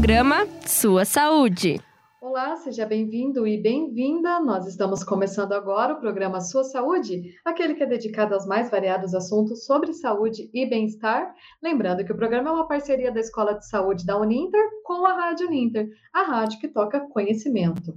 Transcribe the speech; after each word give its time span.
Programa 0.00 0.46
Sua 0.66 1.04
Saúde. 1.04 1.78
Olá, 2.22 2.56
seja 2.56 2.86
bem-vindo 2.86 3.46
e 3.46 3.60
bem-vinda. 3.60 4.40
Nós 4.40 4.66
estamos 4.66 5.04
começando 5.04 5.52
agora 5.52 5.92
o 5.92 6.00
programa 6.00 6.40
Sua 6.40 6.64
Saúde, 6.64 7.34
aquele 7.44 7.74
que 7.74 7.82
é 7.82 7.86
dedicado 7.86 8.32
aos 8.32 8.46
mais 8.46 8.70
variados 8.70 9.14
assuntos 9.14 9.66
sobre 9.66 9.92
saúde 9.92 10.48
e 10.54 10.64
bem-estar. 10.64 11.34
Lembrando 11.62 12.02
que 12.02 12.12
o 12.12 12.16
programa 12.16 12.48
é 12.48 12.52
uma 12.52 12.66
parceria 12.66 13.12
da 13.12 13.20
Escola 13.20 13.58
de 13.58 13.68
Saúde 13.68 14.06
da 14.06 14.18
Uninter 14.18 14.66
com 14.84 15.04
a 15.04 15.12
Rádio 15.12 15.48
Uninter, 15.48 15.90
a 16.14 16.22
rádio 16.22 16.60
que 16.60 16.68
toca 16.68 17.06
conhecimento. 17.10 17.94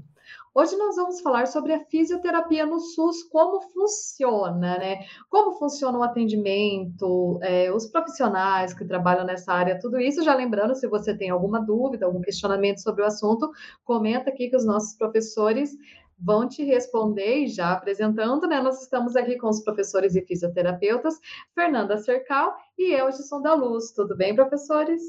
Hoje 0.55 0.75
nós 0.75 0.95
vamos 0.95 1.20
falar 1.20 1.47
sobre 1.47 1.73
a 1.73 1.79
fisioterapia 1.85 2.63
no 2.63 2.79
SUS, 2.79 3.23
como 3.23 3.59
funciona, 3.71 4.77
né? 4.77 4.99
Como 5.27 5.57
funciona 5.57 5.97
o 5.97 6.03
atendimento, 6.03 7.39
é, 7.41 7.73
os 7.73 7.88
profissionais 7.88 8.71
que 8.71 8.85
trabalham 8.85 9.25
nessa 9.25 9.52
área, 9.52 9.80
tudo 9.80 9.99
isso. 9.99 10.23
Já 10.23 10.35
lembrando, 10.35 10.75
se 10.75 10.88
você 10.88 11.17
tem 11.17 11.31
alguma 11.31 11.59
dúvida, 11.59 12.05
algum 12.05 12.21
questionamento 12.21 12.81
sobre 12.81 13.02
o 13.02 13.05
assunto, 13.05 13.49
comenta 13.84 14.30
aqui 14.30 14.47
que 14.47 14.55
os 14.55 14.63
nossos 14.63 14.95
professores 14.95 15.71
vão 16.20 16.47
te 16.47 16.63
responder 16.63 17.45
e 17.45 17.47
já 17.47 17.72
apresentando, 17.73 18.47
né? 18.47 18.61
Nós 18.61 18.80
estamos 18.80 19.16
aqui 19.16 19.38
com 19.38 19.49
os 19.49 19.63
professores 19.63 20.16
e 20.16 20.22
fisioterapeutas, 20.22 21.20
Fernanda 21.55 21.97
Cercal 21.97 22.55
e 22.77 22.94
Elgison 22.94 23.41
da 23.41 23.55
Luz. 23.55 23.91
Tudo 23.91 24.16
bem, 24.16 24.35
professores? 24.35 25.02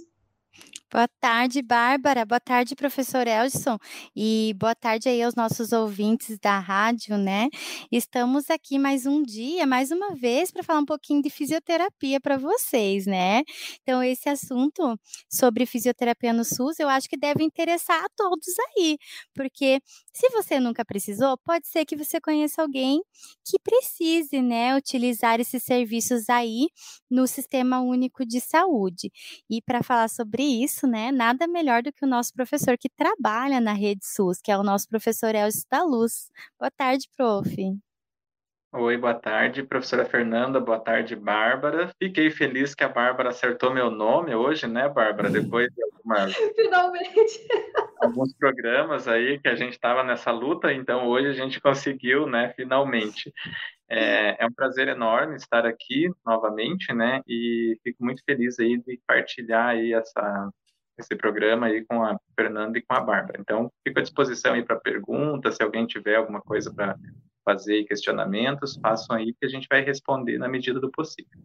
Boa 0.94 1.08
tarde, 1.20 1.60
Bárbara. 1.60 2.24
Boa 2.24 2.38
tarde, 2.38 2.76
professor 2.76 3.26
Elson. 3.26 3.76
E 4.14 4.54
boa 4.56 4.76
tarde 4.76 5.08
aí 5.08 5.20
aos 5.24 5.34
nossos 5.34 5.72
ouvintes 5.72 6.38
da 6.38 6.60
rádio, 6.60 7.18
né? 7.18 7.48
Estamos 7.90 8.48
aqui 8.48 8.78
mais 8.78 9.04
um 9.04 9.20
dia, 9.20 9.66
mais 9.66 9.90
uma 9.90 10.14
vez, 10.14 10.52
para 10.52 10.62
falar 10.62 10.78
um 10.78 10.84
pouquinho 10.84 11.20
de 11.20 11.30
fisioterapia 11.30 12.20
para 12.20 12.36
vocês, 12.38 13.06
né? 13.06 13.42
Então, 13.82 14.04
esse 14.04 14.28
assunto 14.28 14.96
sobre 15.28 15.66
fisioterapia 15.66 16.32
no 16.32 16.44
SUS, 16.44 16.78
eu 16.78 16.88
acho 16.88 17.08
que 17.08 17.16
deve 17.16 17.42
interessar 17.42 17.98
a 18.04 18.08
todos 18.16 18.46
aí, 18.78 18.96
porque 19.34 19.80
se 20.12 20.28
você 20.30 20.60
nunca 20.60 20.84
precisou, 20.84 21.36
pode 21.38 21.66
ser 21.66 21.84
que 21.84 21.96
você 21.96 22.20
conheça 22.20 22.62
alguém 22.62 23.02
que 23.44 23.58
precise, 23.58 24.40
né, 24.40 24.76
utilizar 24.76 25.40
esses 25.40 25.62
serviços 25.64 26.28
aí 26.30 26.68
no 27.10 27.26
Sistema 27.26 27.80
Único 27.80 28.24
de 28.24 28.40
Saúde. 28.40 29.10
E 29.50 29.60
para 29.62 29.82
falar 29.82 30.08
sobre 30.08 30.42
isso, 30.42 30.83
isso, 30.84 30.86
né, 30.86 31.10
nada 31.10 31.46
melhor 31.46 31.82
do 31.82 31.92
que 31.92 32.04
o 32.04 32.08
nosso 32.08 32.32
professor 32.34 32.76
que 32.76 32.88
trabalha 32.88 33.60
na 33.60 33.72
Rede 33.72 34.04
SUS, 34.04 34.40
que 34.42 34.52
é 34.52 34.58
o 34.58 34.62
nosso 34.62 34.88
professor 34.88 35.34
Elcio 35.34 35.66
da 35.70 35.82
Luz. 35.82 36.30
Boa 36.58 36.70
tarde, 36.70 37.08
prof. 37.16 37.56
Oi, 38.72 38.96
boa 38.96 39.14
tarde, 39.14 39.62
professora 39.62 40.04
Fernanda, 40.04 40.60
boa 40.60 40.80
tarde, 40.80 41.14
Bárbara. 41.14 41.92
Fiquei 41.96 42.28
feliz 42.28 42.74
que 42.74 42.82
a 42.82 42.88
Bárbara 42.88 43.30
acertou 43.30 43.72
meu 43.72 43.88
nome 43.88 44.34
hoje, 44.34 44.66
né, 44.66 44.88
Bárbara? 44.88 45.30
Depois 45.30 45.68
de 45.72 45.82
algumas... 45.84 46.34
Finalmente! 46.56 47.46
Alguns 48.02 48.34
programas 48.34 49.08
aí 49.08 49.38
que 49.38 49.48
a 49.48 49.54
gente 49.54 49.72
estava 49.72 50.02
nessa 50.02 50.30
luta, 50.30 50.70
então 50.72 51.06
hoje 51.06 51.28
a 51.28 51.32
gente 51.32 51.58
conseguiu, 51.58 52.26
né, 52.26 52.52
finalmente. 52.54 53.32
É, 53.88 54.42
é, 54.42 54.46
um 54.46 54.52
prazer 54.52 54.88
enorme 54.88 55.36
estar 55.36 55.64
aqui 55.64 56.10
novamente, 56.26 56.92
né, 56.92 57.22
e 57.26 57.78
fico 57.82 58.04
muito 58.04 58.22
feliz 58.26 58.58
aí 58.58 58.76
de 58.76 59.00
partilhar 59.06 59.68
aí 59.68 59.94
essa, 59.94 60.50
esse 60.98 61.16
programa 61.16 61.66
aí 61.66 61.84
com 61.84 62.02
a 62.02 62.18
Fernanda 62.38 62.78
e 62.78 62.82
com 62.82 62.94
a 62.94 63.00
Bárbara. 63.00 63.38
Então, 63.40 63.70
fico 63.86 63.98
à 63.98 64.02
disposição 64.02 64.54
aí 64.54 64.64
para 64.64 64.76
perguntas, 64.76 65.56
se 65.56 65.62
alguém 65.62 65.86
tiver 65.86 66.16
alguma 66.16 66.40
coisa 66.40 66.72
para 66.72 66.96
fazer 67.44 67.80
e 67.80 67.84
questionamentos, 67.84 68.78
façam 68.80 69.16
aí 69.16 69.34
que 69.34 69.44
a 69.44 69.48
gente 69.48 69.66
vai 69.68 69.82
responder 69.84 70.38
na 70.38 70.48
medida 70.48 70.80
do 70.80 70.90
possível. 70.90 71.38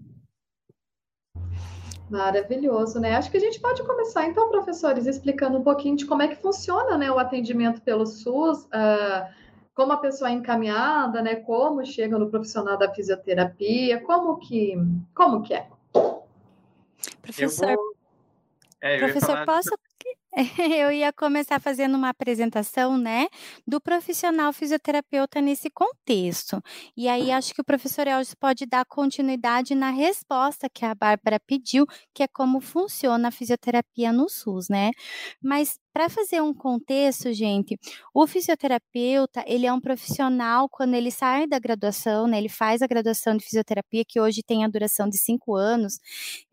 Maravilhoso, 2.10 3.00
né? 3.00 3.16
Acho 3.16 3.30
que 3.30 3.38
a 3.38 3.42
gente 3.42 3.60
pode 3.60 3.84
começar, 3.84 4.26
então, 4.26 4.50
professores, 4.50 5.06
explicando 5.06 5.60
um 5.60 5.64
pouquinho 5.64 5.96
de 5.96 6.06
como 6.06 6.24
é 6.24 6.28
que 6.28 6.42
funciona 6.42 6.98
né, 6.98 7.12
o 7.12 7.20
atendimento 7.20 7.82
pelo 7.82 8.06
SUS, 8.06 8.64
uh, 8.66 9.28
como 9.76 9.94
a 9.94 9.98
pessoa 9.98 10.30
é 10.30 10.34
encaminhada, 10.34 11.22
né? 11.22 11.36
Como 11.36 11.86
chega 11.86 12.18
no 12.18 12.30
profissional 12.30 12.78
da 12.78 12.92
fisioterapia, 12.92 14.02
como 14.02 14.38
que, 14.38 14.76
como 15.14 15.44
que 15.44 15.54
é? 15.54 15.68
Professor, 17.22 17.76
vou... 17.76 17.89
É, 18.82 18.98
Professor, 18.98 19.46
posso 19.46 19.70
Eu 20.80 20.92
ia 20.92 21.12
começar 21.12 21.60
fazendo 21.60 21.96
uma 21.96 22.10
apresentação, 22.10 22.98
né, 22.98 23.28
do 23.68 23.82
profissional 23.82 24.54
fisioterapeuta 24.54 25.42
nesse 25.42 25.70
contexto. 25.70 26.62
E 26.96 27.08
aí 27.08 27.32
acho 27.32 27.54
que 27.54 27.62
o 27.62 27.66
professor 27.66 28.08
Elgis 28.08 28.36
pode 28.36 28.66
dar 28.66 28.86
continuidade 28.86 29.74
na 29.76 29.90
resposta 29.90 30.70
que 30.70 30.86
a 30.86 30.94
Bárbara 30.94 31.40
pediu, 31.40 31.86
que 32.14 32.24
é 32.24 32.28
como 32.28 32.62
funciona 32.62 33.30
a 33.30 33.32
fisioterapia 33.32 34.14
no 34.14 34.30
SUS, 34.30 34.70
né? 34.70 34.92
Mas 35.42 35.80
para 35.94 36.10
fazer 36.10 36.42
um 36.42 36.54
contexto, 36.54 37.34
gente, 37.34 37.78
o 38.14 38.28
fisioterapeuta, 38.28 39.44
ele 39.48 39.66
é 39.66 39.74
um 39.74 39.80
profissional 39.82 40.70
quando 40.70 40.94
ele 40.94 41.12
sai 41.12 41.48
da 41.48 41.60
graduação, 41.60 42.28
né, 42.28 42.38
ele 42.38 42.50
faz 42.50 42.82
a 42.82 42.88
graduação 42.88 43.36
de 43.36 43.44
fisioterapia, 43.44 44.04
que 44.08 44.20
hoje 44.20 44.42
tem 44.44 44.64
a 44.64 44.68
duração 44.68 45.10
de 45.10 45.18
cinco 45.18 45.56
anos, 45.56 46.00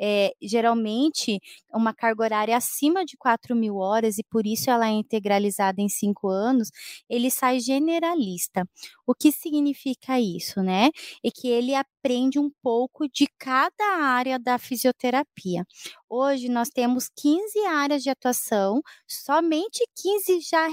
é, 0.01 0.33
geralmente 0.43 1.39
uma 1.73 1.93
carga 1.95 2.23
horária 2.25 2.57
acima 2.57 3.05
de 3.05 3.17
4 3.17 3.55
mil 3.55 3.77
horas, 3.77 4.19
e 4.19 4.25
por 4.25 4.47
isso 4.47 4.71
ela 4.71 4.89
é 4.89 4.93
integralizada 4.93 5.81
em 5.81 5.89
cinco 5.89 6.29
anos, 6.29 6.71
ele 7.09 7.31
sai 7.31 7.61
generalista. 7.61 8.67
O 9.07 9.15
que 9.15 9.31
significa 9.31 10.19
isso, 10.21 10.63
né? 10.63 10.91
É 11.25 11.31
que 11.31 11.49
ele 11.49 11.75
aprende 12.07 12.39
um 12.39 12.49
pouco 12.63 13.09
de 13.09 13.27
cada 13.37 13.99
área 13.99 14.39
da 14.39 14.59
fisioterapia. 14.59 15.65
Hoje 16.09 16.49
nós 16.49 16.69
temos 16.69 17.09
15 17.17 17.59
áreas 17.67 18.01
de 18.01 18.11
atuação, 18.11 18.81
somente 19.09 19.85
15 19.97 20.41
já 20.41 20.69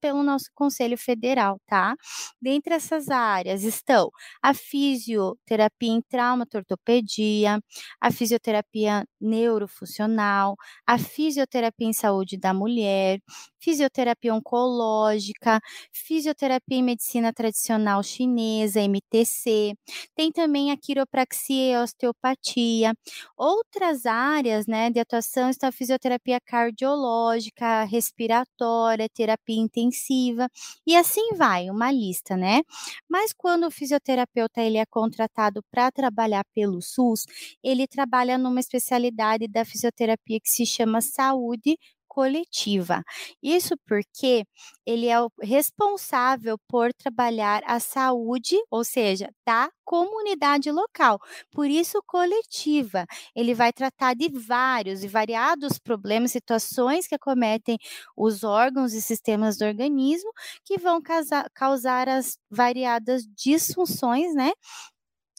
pelo 0.00 0.22
nosso 0.22 0.46
Conselho 0.54 0.98
Federal, 0.98 1.58
tá? 1.66 1.94
Dentre 2.40 2.74
essas 2.74 3.08
áreas 3.08 3.62
estão 3.64 4.10
a 4.42 4.54
fisioterapia 4.54 5.90
em 5.92 6.02
traumatortopedia, 6.02 7.60
a 8.00 8.10
fisioterapia 8.10 9.04
neurofuncional, 9.20 10.56
a 10.86 10.98
fisioterapia 10.98 11.88
em 11.88 11.92
saúde 11.92 12.36
da 12.38 12.52
mulher, 12.54 13.20
fisioterapia 13.58 14.34
oncológica, 14.34 15.60
fisioterapia 15.92 16.78
em 16.78 16.82
medicina 16.82 17.32
tradicional 17.32 18.02
chinesa, 18.02 18.80
MTC, 18.80 19.74
tem 20.14 20.30
também 20.32 20.70
a 20.70 20.76
quiropraxia 20.76 21.72
e 21.72 21.82
osteopatia. 21.82 22.94
Outras 23.36 24.06
áreas, 24.06 24.66
né, 24.66 24.90
de 24.90 25.00
atuação 25.00 25.50
estão 25.50 25.68
a 25.68 25.72
fisioterapia 25.72 26.40
cardiológica, 26.40 27.84
respiratória, 27.84 28.95
terapia 29.08 29.60
intensiva 29.60 30.48
e 30.86 30.96
assim 30.96 31.34
vai, 31.36 31.68
uma 31.70 31.90
lista, 31.92 32.36
né? 32.36 32.62
Mas 33.08 33.32
quando 33.32 33.66
o 33.66 33.70
fisioterapeuta 33.70 34.60
ele 34.62 34.78
é 34.78 34.86
contratado 34.86 35.62
para 35.70 35.90
trabalhar 35.92 36.44
pelo 36.54 36.80
SUS, 36.82 37.24
ele 37.62 37.86
trabalha 37.86 38.38
numa 38.38 38.60
especialidade 38.60 39.48
da 39.48 39.64
fisioterapia 39.64 40.40
que 40.40 40.48
se 40.48 40.66
chama 40.66 41.00
saúde 41.00 41.78
coletiva. 42.16 43.02
Isso 43.42 43.74
porque 43.86 44.44
ele 44.86 45.06
é 45.08 45.20
o 45.20 45.30
responsável 45.42 46.56
por 46.68 46.92
trabalhar 46.94 47.62
a 47.66 47.78
saúde, 47.80 48.56
ou 48.70 48.84
seja, 48.84 49.28
da 49.46 49.68
comunidade 49.84 50.70
local. 50.70 51.18
Por 51.52 51.66
isso, 51.68 52.02
coletiva. 52.06 53.04
Ele 53.34 53.54
vai 53.54 53.72
tratar 53.72 54.14
de 54.14 54.28
vários 54.30 55.04
e 55.04 55.08
variados 55.08 55.78
problemas, 55.78 56.32
situações 56.32 57.06
que 57.06 57.14
acometem 57.14 57.78
os 58.16 58.42
órgãos 58.44 58.92
e 58.94 59.02
sistemas 59.02 59.56
do 59.58 59.64
organismo 59.64 60.30
que 60.64 60.78
vão 60.78 61.00
causar, 61.02 61.48
causar 61.54 62.08
as 62.08 62.38
variadas 62.50 63.24
disfunções, 63.36 64.34
né? 64.34 64.52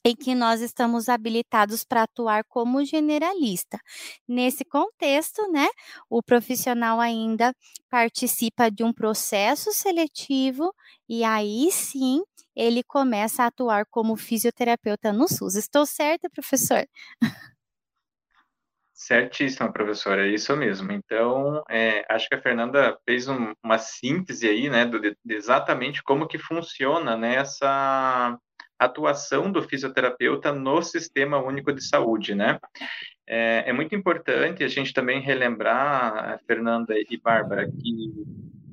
Em 0.08 0.16
que 0.16 0.34
nós 0.34 0.62
estamos 0.62 1.10
habilitados 1.10 1.84
para 1.84 2.04
atuar 2.04 2.44
como 2.46 2.86
generalista. 2.86 3.78
Nesse 4.28 4.64
contexto, 4.64 5.52
né, 5.52 5.68
o 6.10 6.24
profissional 6.24 7.00
ainda 7.02 7.54
participa 7.90 8.72
de 8.72 8.84
um 8.84 8.94
processo 8.94 9.72
seletivo 9.74 10.74
e 11.10 11.24
aí 11.24 11.70
sim 11.72 12.22
ele 12.56 12.84
começa 12.84 13.44
a 13.44 13.48
atuar 13.48 13.86
como 13.90 14.16
fisioterapeuta 14.16 15.12
no 15.12 15.28
SUS. 15.28 15.56
Estou 15.56 15.86
certa, 15.86 16.30
professor? 16.30 16.86
Certíssima, 18.94 19.72
professora, 19.72 20.26
é 20.26 20.32
isso 20.32 20.56
mesmo. 20.58 20.92
Então, 20.92 21.64
é, 21.70 22.04
acho 22.10 22.28
que 22.28 22.34
a 22.34 22.42
Fernanda 22.42 22.98
fez 23.06 23.28
um, 23.28 23.54
uma 23.64 23.78
síntese 23.78 24.48
aí, 24.50 24.70
né, 24.70 24.86
do, 24.86 25.00
de, 25.00 25.16
exatamente 25.30 26.02
como 26.02 26.28
que 26.28 26.40
funciona 26.40 27.16
né, 27.16 27.38
atuação 28.80 29.52
do 29.52 29.62
fisioterapeuta 29.62 30.52
no 30.52 30.82
Sistema 30.82 31.38
Único 31.38 31.74
de 31.74 31.84
Saúde, 31.84 32.36
né? 32.36 32.60
É, 33.26 33.70
é 33.70 33.74
muito 33.74 33.96
importante 33.96 34.64
a 34.64 34.68
gente 34.68 34.94
também 34.94 35.20
relembrar, 35.20 36.40
Fernanda 36.46 36.94
e 36.98 37.18
Bárbara, 37.18 37.68
que 37.68 38.14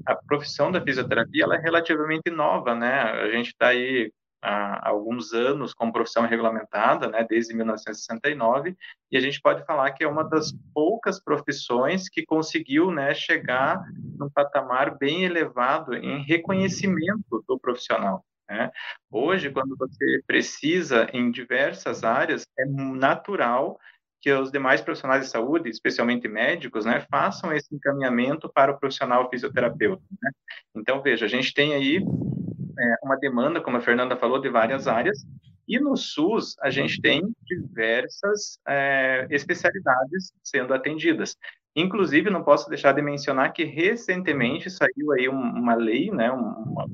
a 0.07 0.15
profissão 0.15 0.71
da 0.71 0.81
fisioterapia 0.81 1.45
ela 1.45 1.57
é 1.57 1.61
relativamente 1.61 2.31
nova, 2.31 2.75
né? 2.75 3.03
A 3.03 3.31
gente 3.31 3.49
está 3.49 3.69
aí 3.69 4.13
há 4.45 4.91
alguns 4.91 5.33
anos 5.33 5.73
como 5.73 5.93
profissão 5.93 6.27
regulamentada, 6.27 7.09
né, 7.09 7.27
desde 7.29 7.55
1969, 7.55 8.77
e 9.11 9.17
a 9.17 9.21
gente 9.21 9.41
pode 9.41 9.65
falar 9.65 9.91
que 9.93 10.05
é 10.05 10.09
uma 10.09 10.23
das 10.23 10.53
poucas 10.75 11.19
profissões 11.19 12.11
que 12.11 12.27
conseguiu 12.27 12.91
né, 12.91 13.15
chegar 13.15 13.83
num 14.19 14.29
patamar 14.29 14.99
bem 14.99 15.25
elevado 15.25 15.95
em 15.95 16.23
reconhecimento 16.23 17.43
do 17.49 17.59
profissional. 17.59 18.23
Né? 18.49 18.71
Hoje, 19.11 19.51
quando 19.51 19.77
você 19.77 20.23
precisa 20.27 21.09
em 21.13 21.31
diversas 21.31 22.05
áreas, 22.05 22.47
é 22.59 22.65
natural 22.67 23.79
que 24.21 24.33
os 24.33 24.51
demais 24.51 24.81
profissionais 24.81 25.25
de 25.25 25.31
saúde, 25.31 25.69
especialmente 25.69 26.27
médicos, 26.27 26.87
né, 26.87 27.05
façam 27.11 27.53
esse 27.53 27.75
encaminhamento 27.75 28.51
para 28.51 28.73
o 28.73 28.79
profissional 28.79 29.29
fisioterapeuta. 29.29 30.03
Né? 30.23 30.31
Então, 30.75 31.03
veja, 31.03 31.27
a 31.27 31.29
gente 31.29 31.53
tem 31.53 31.75
aí 31.75 31.97
é, 31.97 32.95
uma 33.03 33.17
demanda, 33.17 33.61
como 33.61 33.77
a 33.77 33.83
Fernanda 33.83 34.17
falou, 34.17 34.41
de 34.41 34.49
várias 34.49 34.89
áreas, 34.89 35.27
e 35.69 35.79
no 35.79 35.97
SUS 35.97 36.57
a 36.61 36.71
gente 36.71 37.01
tem 37.01 37.35
diversas 37.43 38.59
é, 38.67 39.27
especialidades 39.31 40.33
sendo 40.43 40.73
atendidas. 40.73 41.37
Inclusive, 41.77 42.31
não 42.31 42.45
posso 42.45 42.69
deixar 42.69 42.93
de 42.93 43.03
mencionar 43.03 43.53
que 43.53 43.65
recentemente 43.65 44.71
saiu 44.71 45.13
aí 45.13 45.29
uma 45.29 45.75
lei, 45.75 46.11
né, 46.11 46.31
uma, 46.31 46.57
uma 46.59 46.87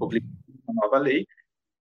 nova 0.82 0.98
lei, 0.98 1.26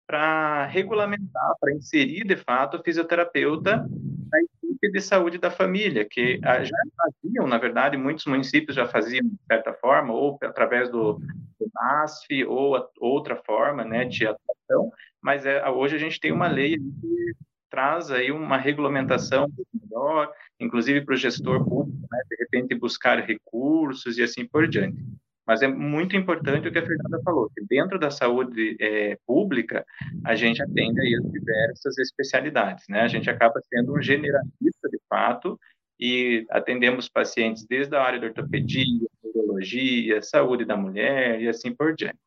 para 0.09 0.65
regulamentar, 0.65 1.53
para 1.61 1.71
inserir 1.71 2.25
de 2.25 2.35
fato 2.35 2.77
o 2.77 2.83
fisioterapeuta 2.83 3.88
na 4.31 4.39
equipe 4.41 4.91
de 4.91 5.01
saúde 5.01 5.38
da 5.38 5.51
família, 5.51 6.03
que 6.03 6.39
ah, 6.44 6.63
já 6.63 6.75
faziam, 6.97 7.45
na 7.45 7.59
verdade, 7.59 7.95
muitos 7.95 8.25
municípios 8.25 8.75
já 8.75 8.88
faziam 8.88 9.23
de 9.23 9.38
certa 9.45 9.71
forma, 9.71 10.11
ou 10.11 10.39
através 10.41 10.89
do, 10.89 11.13
do 11.59 11.71
NASF, 11.75 12.44
ou 12.45 12.75
a, 12.75 12.89
outra 13.00 13.35
forma 13.35 13.85
né, 13.85 14.03
de 14.03 14.25
atuação, 14.25 14.91
mas 15.21 15.45
é, 15.45 15.69
hoje 15.69 15.95
a 15.95 16.00
gente 16.00 16.19
tem 16.19 16.31
uma 16.31 16.47
lei 16.47 16.75
que 16.79 17.33
traz 17.69 18.09
aí 18.09 18.31
uma 18.31 18.57
regulamentação 18.57 19.47
melhor, 19.71 20.33
inclusive 20.59 21.01
para 21.06 21.13
o 21.13 21.17
gestor 21.17 21.63
público, 21.63 22.07
né, 22.11 22.19
de 22.27 22.35
repente 22.35 22.73
buscar 22.73 23.19
recursos 23.19 24.17
e 24.17 24.23
assim 24.23 24.44
por 24.44 24.67
diante. 24.67 25.06
Mas 25.49 25.63
é 25.63 25.67
muito 25.67 26.15
importante 26.15 26.67
o 26.67 26.71
que 26.71 26.77
a 26.77 26.85
Fernanda 26.85 27.19
falou, 27.25 27.49
que 27.49 27.65
dentro 27.65 27.97
da 27.97 28.11
saúde 28.11 28.77
é, 28.79 29.17
pública, 29.25 29.83
a 30.23 30.35
gente 30.35 30.61
atende 30.61 31.01
aí 31.01 31.15
as 31.15 31.31
diversas 31.31 31.97
especialidades, 31.97 32.85
né? 32.87 33.01
A 33.01 33.07
gente 33.07 33.31
acaba 33.31 33.59
sendo 33.61 33.97
um 33.97 33.99
generalista, 33.99 34.87
de 34.91 34.99
fato, 35.09 35.59
e 35.99 36.45
atendemos 36.51 37.09
pacientes 37.09 37.65
desde 37.65 37.95
a 37.95 38.03
área 38.03 38.19
de 38.19 38.27
ortopedia, 38.27 39.07
neurologia, 39.23 40.21
saúde 40.21 40.65
da 40.65 40.77
mulher 40.77 41.41
e 41.41 41.49
assim 41.49 41.73
por 41.73 41.95
diante. 41.95 42.19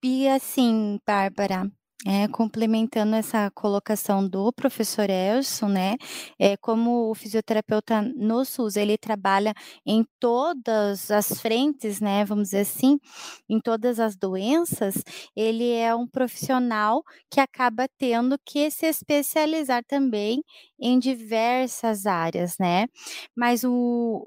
E, 0.00 0.28
assim, 0.28 1.00
Bárbara, 1.04 1.68
é, 2.06 2.28
complementando 2.28 3.14
essa 3.16 3.50
colocação 3.52 4.26
do 4.28 4.52
professor 4.52 5.08
Elson, 5.08 5.68
né, 5.68 5.96
é, 6.38 6.56
como 6.56 7.10
o 7.10 7.14
fisioterapeuta 7.14 8.02
no 8.16 8.44
SUS, 8.44 8.76
ele 8.76 8.98
trabalha 8.98 9.54
em 9.86 10.04
todas 10.20 11.10
as 11.10 11.40
frentes, 11.40 12.00
né, 12.00 12.24
vamos 12.24 12.44
dizer 12.50 12.60
assim, 12.60 12.98
em 13.48 13.60
todas 13.60 13.98
as 14.00 14.16
doenças, 14.16 15.02
ele 15.34 15.70
é 15.72 15.94
um 15.94 16.06
profissional 16.06 17.02
que 17.30 17.40
acaba 17.40 17.86
tendo 17.98 18.36
que 18.44 18.70
se 18.70 18.86
especializar 18.86 19.82
também 19.86 20.42
em 20.78 20.98
diversas 20.98 22.06
áreas, 22.06 22.56
né, 22.58 22.86
mas 23.36 23.64
o, 23.64 24.22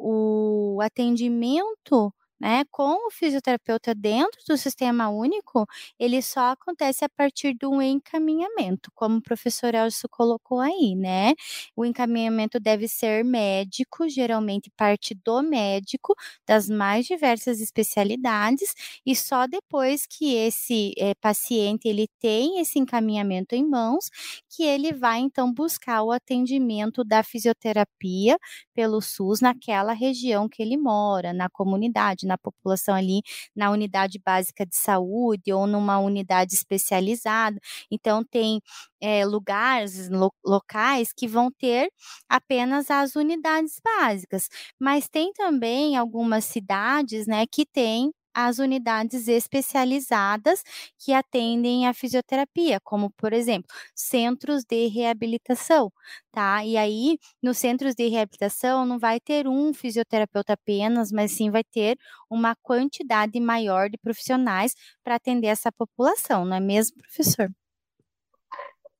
o 0.77 0.81
atendimento 0.81 2.13
né, 2.39 2.63
com 2.71 3.07
o 3.07 3.11
fisioterapeuta 3.11 3.95
dentro 3.95 4.39
do 4.47 4.57
sistema 4.57 5.09
único, 5.09 5.65
ele 5.99 6.21
só 6.21 6.51
acontece 6.51 7.03
a 7.05 7.09
partir 7.09 7.53
do 7.55 7.81
encaminhamento, 7.81 8.91
como 8.95 9.17
o 9.17 9.21
professor 9.21 9.73
Elcio 9.73 10.07
colocou 10.09 10.59
aí, 10.59 10.95
né? 10.95 11.33
O 11.75 11.85
encaminhamento 11.85 12.59
deve 12.59 12.87
ser 12.87 13.23
médico, 13.23 14.07
geralmente 14.09 14.69
parte 14.75 15.13
do 15.15 15.41
médico, 15.41 16.13
das 16.47 16.69
mais 16.69 17.05
diversas 17.05 17.59
especialidades, 17.61 18.73
e 19.05 19.15
só 19.15 19.47
depois 19.47 20.05
que 20.07 20.35
esse 20.35 20.93
é, 20.97 21.13
paciente 21.15 21.87
ele 21.87 22.07
tem 22.19 22.59
esse 22.59 22.79
encaminhamento 22.79 23.55
em 23.55 23.65
mãos, 23.67 24.09
que 24.49 24.63
ele 24.63 24.93
vai 24.93 25.19
então 25.19 25.51
buscar 25.53 26.03
o 26.03 26.11
atendimento 26.11 27.03
da 27.03 27.23
fisioterapia 27.23 28.37
pelo 28.73 29.01
SUS 29.01 29.41
naquela 29.41 29.93
região 29.93 30.47
que 30.49 30.61
ele 30.61 30.77
mora, 30.77 31.33
na 31.33 31.49
comunidade, 31.49 32.25
na 32.27 32.37
população 32.37 32.93
ali 32.95 33.21
na 33.55 33.71
unidade 33.71 34.19
básica 34.23 34.65
de 34.65 34.75
saúde 34.75 35.51
ou 35.53 35.65
numa 35.67 35.99
unidade 35.99 36.53
especializada. 36.55 37.59
Então, 37.91 38.23
tem 38.23 38.61
é, 39.01 39.25
lugares, 39.25 40.09
lo, 40.09 40.31
locais 40.45 41.11
que 41.13 41.27
vão 41.27 41.51
ter 41.51 41.89
apenas 42.29 42.89
as 42.91 43.15
unidades 43.15 43.79
básicas, 43.83 44.47
mas 44.79 45.07
tem 45.09 45.31
também 45.33 45.95
algumas 45.97 46.45
cidades, 46.45 47.27
né, 47.27 47.45
que 47.51 47.65
têm 47.65 48.11
as 48.39 48.59
unidades 48.59 49.27
especializadas 49.27 50.63
que 50.95 51.11
atendem 51.11 51.87
a 51.87 51.93
fisioterapia, 51.93 52.79
como, 52.83 53.09
por 53.17 53.33
exemplo, 53.33 53.67
centros 53.95 54.63
de 54.63 54.85
reabilitação, 54.85 55.91
tá? 56.31 56.63
E 56.63 56.77
aí, 56.77 57.17
nos 57.41 57.57
centros 57.57 57.95
de 57.95 58.07
reabilitação, 58.07 58.85
não 58.85 58.99
vai 58.99 59.19
ter 59.19 59.47
um 59.47 59.73
fisioterapeuta 59.73 60.53
apenas, 60.53 61.11
mas 61.11 61.31
sim 61.31 61.49
vai 61.49 61.63
ter 61.63 61.97
uma 62.29 62.55
quantidade 62.61 63.39
maior 63.39 63.89
de 63.89 63.97
profissionais 63.97 64.75
para 65.03 65.15
atender 65.15 65.47
essa 65.47 65.71
população, 65.71 66.45
não 66.45 66.57
é 66.57 66.59
mesmo, 66.59 67.01
professor? 67.01 67.49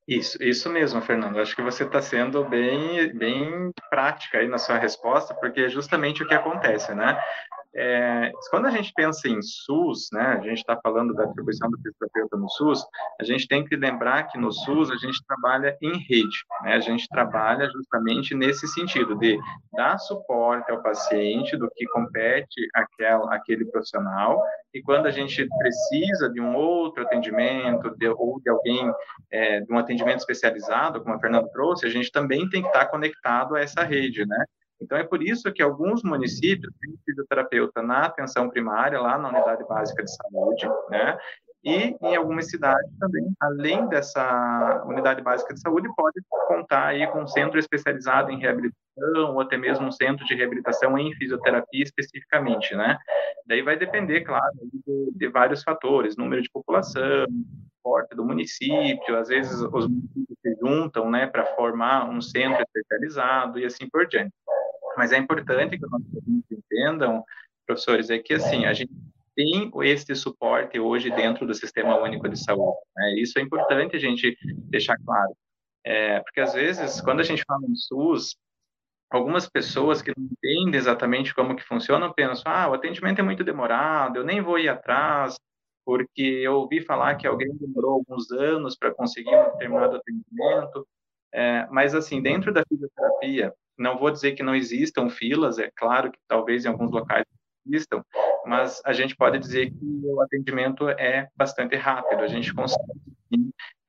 Isso, 0.08 0.42
isso 0.42 0.68
mesmo, 0.70 1.00
Fernando. 1.02 1.38
Acho 1.38 1.56
que 1.56 1.62
você 1.62 1.84
está 1.84 2.02
sendo 2.02 2.44
bem, 2.46 3.14
bem 3.16 3.72
prática 3.90 4.40
aí 4.40 4.48
na 4.48 4.58
sua 4.58 4.78
resposta, 4.78 5.36
porque 5.36 5.62
é 5.62 5.70
justamente 5.70 6.24
o 6.24 6.28
que 6.28 6.34
acontece, 6.34 6.96
né? 6.96 7.20
É, 7.80 8.32
quando 8.50 8.66
a 8.66 8.72
gente 8.72 8.92
pensa 8.92 9.28
em 9.28 9.40
SUS, 9.40 10.10
né, 10.12 10.40
a 10.40 10.42
gente 10.42 10.58
está 10.58 10.76
falando 10.82 11.14
da 11.14 11.26
atribuição 11.26 11.70
do 11.70 11.78
fisioterapeuta 11.78 12.36
no 12.36 12.50
SUS, 12.50 12.84
a 13.22 13.24
gente 13.24 13.48
tem 13.48 13.64
que 13.64 13.76
lembrar 13.76 14.24
que 14.24 14.40
no 14.40 14.52
SUS 14.52 14.90
a 14.90 14.96
gente 14.96 15.24
trabalha 15.28 15.78
em 15.80 15.96
rede, 16.10 16.38
né, 16.64 16.74
a 16.74 16.80
gente 16.80 17.08
trabalha 17.08 17.70
justamente 17.70 18.34
nesse 18.34 18.68
sentido 18.68 19.16
de 19.20 19.38
dar 19.74 20.00
suporte 20.00 20.72
ao 20.72 20.82
paciente 20.82 21.56
do 21.56 21.70
que 21.76 21.86
compete 21.90 22.68
aquel, 22.74 23.30
aquele 23.30 23.64
profissional, 23.66 24.42
e 24.74 24.82
quando 24.82 25.06
a 25.06 25.12
gente 25.12 25.48
precisa 25.60 26.32
de 26.32 26.42
um 26.42 26.56
outro 26.56 27.04
atendimento, 27.04 27.96
de, 27.96 28.08
ou 28.10 28.42
de 28.42 28.50
alguém, 28.50 28.92
é, 29.32 29.60
de 29.60 29.72
um 29.72 29.78
atendimento 29.78 30.20
especializado, 30.20 31.04
como 31.04 31.14
a 31.14 31.20
Fernanda 31.20 31.48
trouxe, 31.50 31.86
a 31.86 31.90
gente 31.90 32.12
também 32.12 32.50
tem 32.50 32.64
que 32.64 32.70
estar 32.70 32.88
conectado 32.88 33.56
a 33.56 33.62
essa 33.62 33.84
rede, 33.84 34.26
né, 34.26 34.46
então, 34.82 34.98
é 34.98 35.04
por 35.04 35.24
isso 35.24 35.52
que 35.52 35.62
alguns 35.62 36.04
municípios 36.04 36.72
têm 36.80 36.96
fisioterapeuta 37.06 37.82
na 37.82 38.06
atenção 38.06 38.50
primária, 38.50 39.00
lá 39.00 39.18
na 39.18 39.30
unidade 39.30 39.64
básica 39.68 40.04
de 40.04 40.16
saúde, 40.16 40.68
né? 40.90 41.18
E 41.64 41.98
em 42.02 42.16
algumas 42.16 42.50
cidades 42.50 42.90
também, 43.00 43.28
além 43.42 43.88
dessa 43.90 44.84
unidade 44.86 45.22
básica 45.22 45.54
de 45.54 45.60
saúde, 45.60 45.90
pode 45.96 46.22
contar 46.48 46.88
aí 46.88 47.06
com 47.08 47.24
um 47.24 47.28
centro 47.28 47.60
especializado 47.60 48.32
em 48.32 48.40
reabilitação 48.40 49.34
ou 49.34 49.42
até 49.42 49.58
mesmo 49.58 49.88
um 49.88 49.92
centro 49.92 50.26
de 50.26 50.36
reabilitação 50.36 50.98
em 50.98 51.14
fisioterapia 51.16 51.84
especificamente, 51.84 52.76
né? 52.76 52.98
Daí 53.46 53.62
vai 53.62 53.76
depender, 53.76 54.22
claro, 54.22 54.54
de, 54.64 55.12
de 55.14 55.28
vários 55.28 55.64
fatores, 55.64 56.16
número 56.16 56.42
de 56.42 56.50
população, 56.50 57.26
porte 57.84 58.16
do 58.16 58.24
município, 58.24 59.18
às 59.18 59.28
vezes 59.28 59.60
os 59.60 59.88
municípios 59.88 60.38
se 60.42 60.56
juntam, 60.62 61.10
né, 61.10 61.26
para 61.26 61.46
formar 61.46 62.10
um 62.10 62.22
centro 62.22 62.62
especializado 62.62 63.60
e 63.60 63.66
assim 63.66 63.88
por 63.90 64.06
diante. 64.08 64.34
Mas 64.98 65.12
é 65.12 65.18
importante 65.18 65.78
que 65.78 65.86
os 65.86 65.92
nossos 65.92 66.08
entendam, 66.52 67.24
professores, 67.66 68.10
é 68.10 68.18
que 68.18 68.34
assim, 68.34 68.66
a 68.66 68.74
gente 68.74 68.92
tem 69.36 69.72
esse 69.84 70.16
suporte 70.16 70.80
hoje 70.80 71.12
dentro 71.12 71.46
do 71.46 71.54
Sistema 71.54 72.02
Único 72.02 72.28
de 72.28 72.38
Saúde. 72.38 72.80
Né? 72.96 73.20
Isso 73.20 73.38
é 73.38 73.42
importante 73.44 73.96
a 73.96 74.00
gente 74.00 74.36
deixar 74.70 74.98
claro. 75.06 75.36
É, 75.86 76.20
porque 76.22 76.42
às 76.42 76.54
vezes, 76.54 77.00
quando 77.00 77.20
a 77.20 77.24
gente 77.24 77.44
fala 77.48 77.62
em 77.70 77.76
SUS, 77.76 78.36
algumas 79.10 79.48
pessoas 79.48 80.02
que 80.02 80.12
não 80.18 80.26
entendem 80.26 80.76
exatamente 80.76 81.34
como 81.36 81.56
que 81.56 81.64
funciona 81.64 82.12
pensam, 82.12 82.52
ah, 82.52 82.68
o 82.68 82.74
atendimento 82.74 83.20
é 83.20 83.24
muito 83.24 83.44
demorado, 83.44 84.18
eu 84.18 84.24
nem 84.24 84.42
vou 84.42 84.58
ir 84.58 84.68
atrás, 84.68 85.38
porque 85.86 86.22
eu 86.22 86.56
ouvi 86.56 86.82
falar 86.82 87.16
que 87.16 87.28
alguém 87.28 87.56
demorou 87.56 87.94
alguns 87.94 88.32
anos 88.32 88.76
para 88.76 88.94
conseguir 88.94 89.34
um 89.34 89.52
determinado 89.52 89.98
atendimento. 89.98 90.88
É, 91.32 91.68
mas, 91.70 91.94
assim, 91.94 92.22
dentro 92.22 92.52
da 92.52 92.64
fisioterapia, 92.68 93.54
não 93.78 93.98
vou 93.98 94.12
dizer 94.12 94.34
que 94.34 94.44
não 94.44 94.56
existam 94.56 95.10
filas, 95.10 95.60
é 95.60 95.72
claro 95.76 96.12
que 96.12 96.20
talvez 96.28 96.66
em 96.66 96.70
alguns 96.70 96.92
locais 96.92 97.26
existam, 97.66 98.04
mas 98.46 98.82
a 98.86 98.94
gente 98.94 99.16
pode 99.16 99.38
dizer 99.40 99.70
que 99.70 100.02
o 100.04 100.22
atendimento 100.22 100.90
é 100.90 101.28
bastante 101.36 101.76
rápido, 101.76 102.22
a 102.22 102.28
gente 102.28 102.54
consegue 102.54 102.84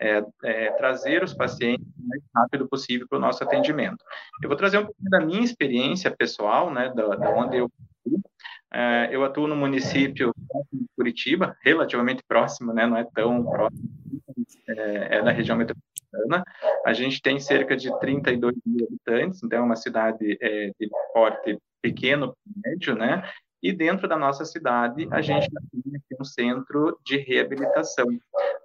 é, 0.01 0.23
é, 0.45 0.71
trazer 0.73 1.23
os 1.23 1.35
pacientes 1.35 1.87
o 1.87 2.09
mais 2.09 2.23
rápido 2.35 2.69
possível 2.69 3.07
para 3.09 3.19
o 3.19 3.21
nosso 3.21 3.43
atendimento. 3.43 4.05
Eu 4.43 4.49
vou 4.49 4.57
trazer 4.57 4.79
um 4.79 4.87
pouquinho 4.87 5.11
da 5.11 5.21
minha 5.21 5.43
experiência 5.43 6.11
pessoal, 6.11 6.73
né, 6.73 6.93
da, 6.95 7.17
da 7.17 7.31
onde 7.31 7.57
eu 7.59 7.71
é, 8.73 9.09
eu 9.11 9.25
atuo 9.25 9.47
no 9.47 9.57
município 9.57 10.33
de 10.73 10.87
Curitiba, 10.97 11.57
relativamente 11.65 12.23
próximo, 12.27 12.73
né? 12.73 12.87
Não 12.87 12.97
é 12.97 13.05
tão 13.15 13.45
próximo, 13.45 13.89
é, 14.69 15.19
é 15.19 15.23
da 15.23 15.31
região 15.31 15.57
metropolitana. 15.57 16.45
A 16.85 16.93
gente 16.93 17.23
tem 17.23 17.39
cerca 17.39 17.77
de 17.77 17.97
32 17.99 18.55
mil 18.67 18.87
habitantes, 18.87 19.43
então 19.43 19.59
é 19.59 19.63
uma 19.63 19.77
cidade 19.77 20.37
é, 20.41 20.71
de 20.79 20.89
porte 21.13 21.59
pequeno, 21.81 22.37
médio, 22.65 22.95
né? 22.95 23.23
E 23.63 23.73
dentro 23.73 24.07
da 24.07 24.17
nossa 24.17 24.45
cidade, 24.45 25.09
a 25.11 25.21
gente 25.21 25.49
tem 25.51 26.19
um 26.21 26.25
centro 26.25 26.99
de 27.05 27.17
reabilitação. 27.17 28.07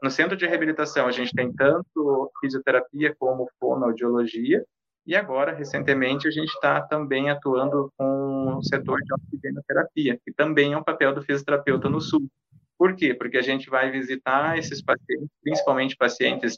No 0.01 0.10
centro 0.12 0.38
de 0.38 0.45
reabilitação, 0.45 1.07
a 1.07 1.12
gente 1.12 1.33
tem 1.33 1.51
tanto 1.51 2.31
fisioterapia 2.39 3.15
como 3.17 3.50
fonoaudiologia, 3.60 4.63
e 5.05 5.15
agora, 5.15 5.53
recentemente, 5.53 6.27
a 6.27 6.31
gente 6.31 6.50
está 6.50 6.81
também 6.81 7.29
atuando 7.29 7.91
com 7.98 8.55
o 8.57 8.63
setor 8.63 9.00
de 9.01 9.13
oxigenoterapia, 9.13 10.19
que 10.24 10.31
também 10.31 10.74
é 10.74 10.77
um 10.77 10.83
papel 10.83 11.13
do 11.13 11.22
fisioterapeuta 11.22 11.89
no 11.89 12.00
Sul. 12.00 12.29
Por 12.77 12.95
quê? 12.95 13.13
Porque 13.13 13.38
a 13.38 13.41
gente 13.41 13.69
vai 13.69 13.91
visitar 13.91 14.57
esses 14.57 14.81
pacientes, 14.81 15.27
principalmente 15.41 15.98
pacientes 15.98 16.55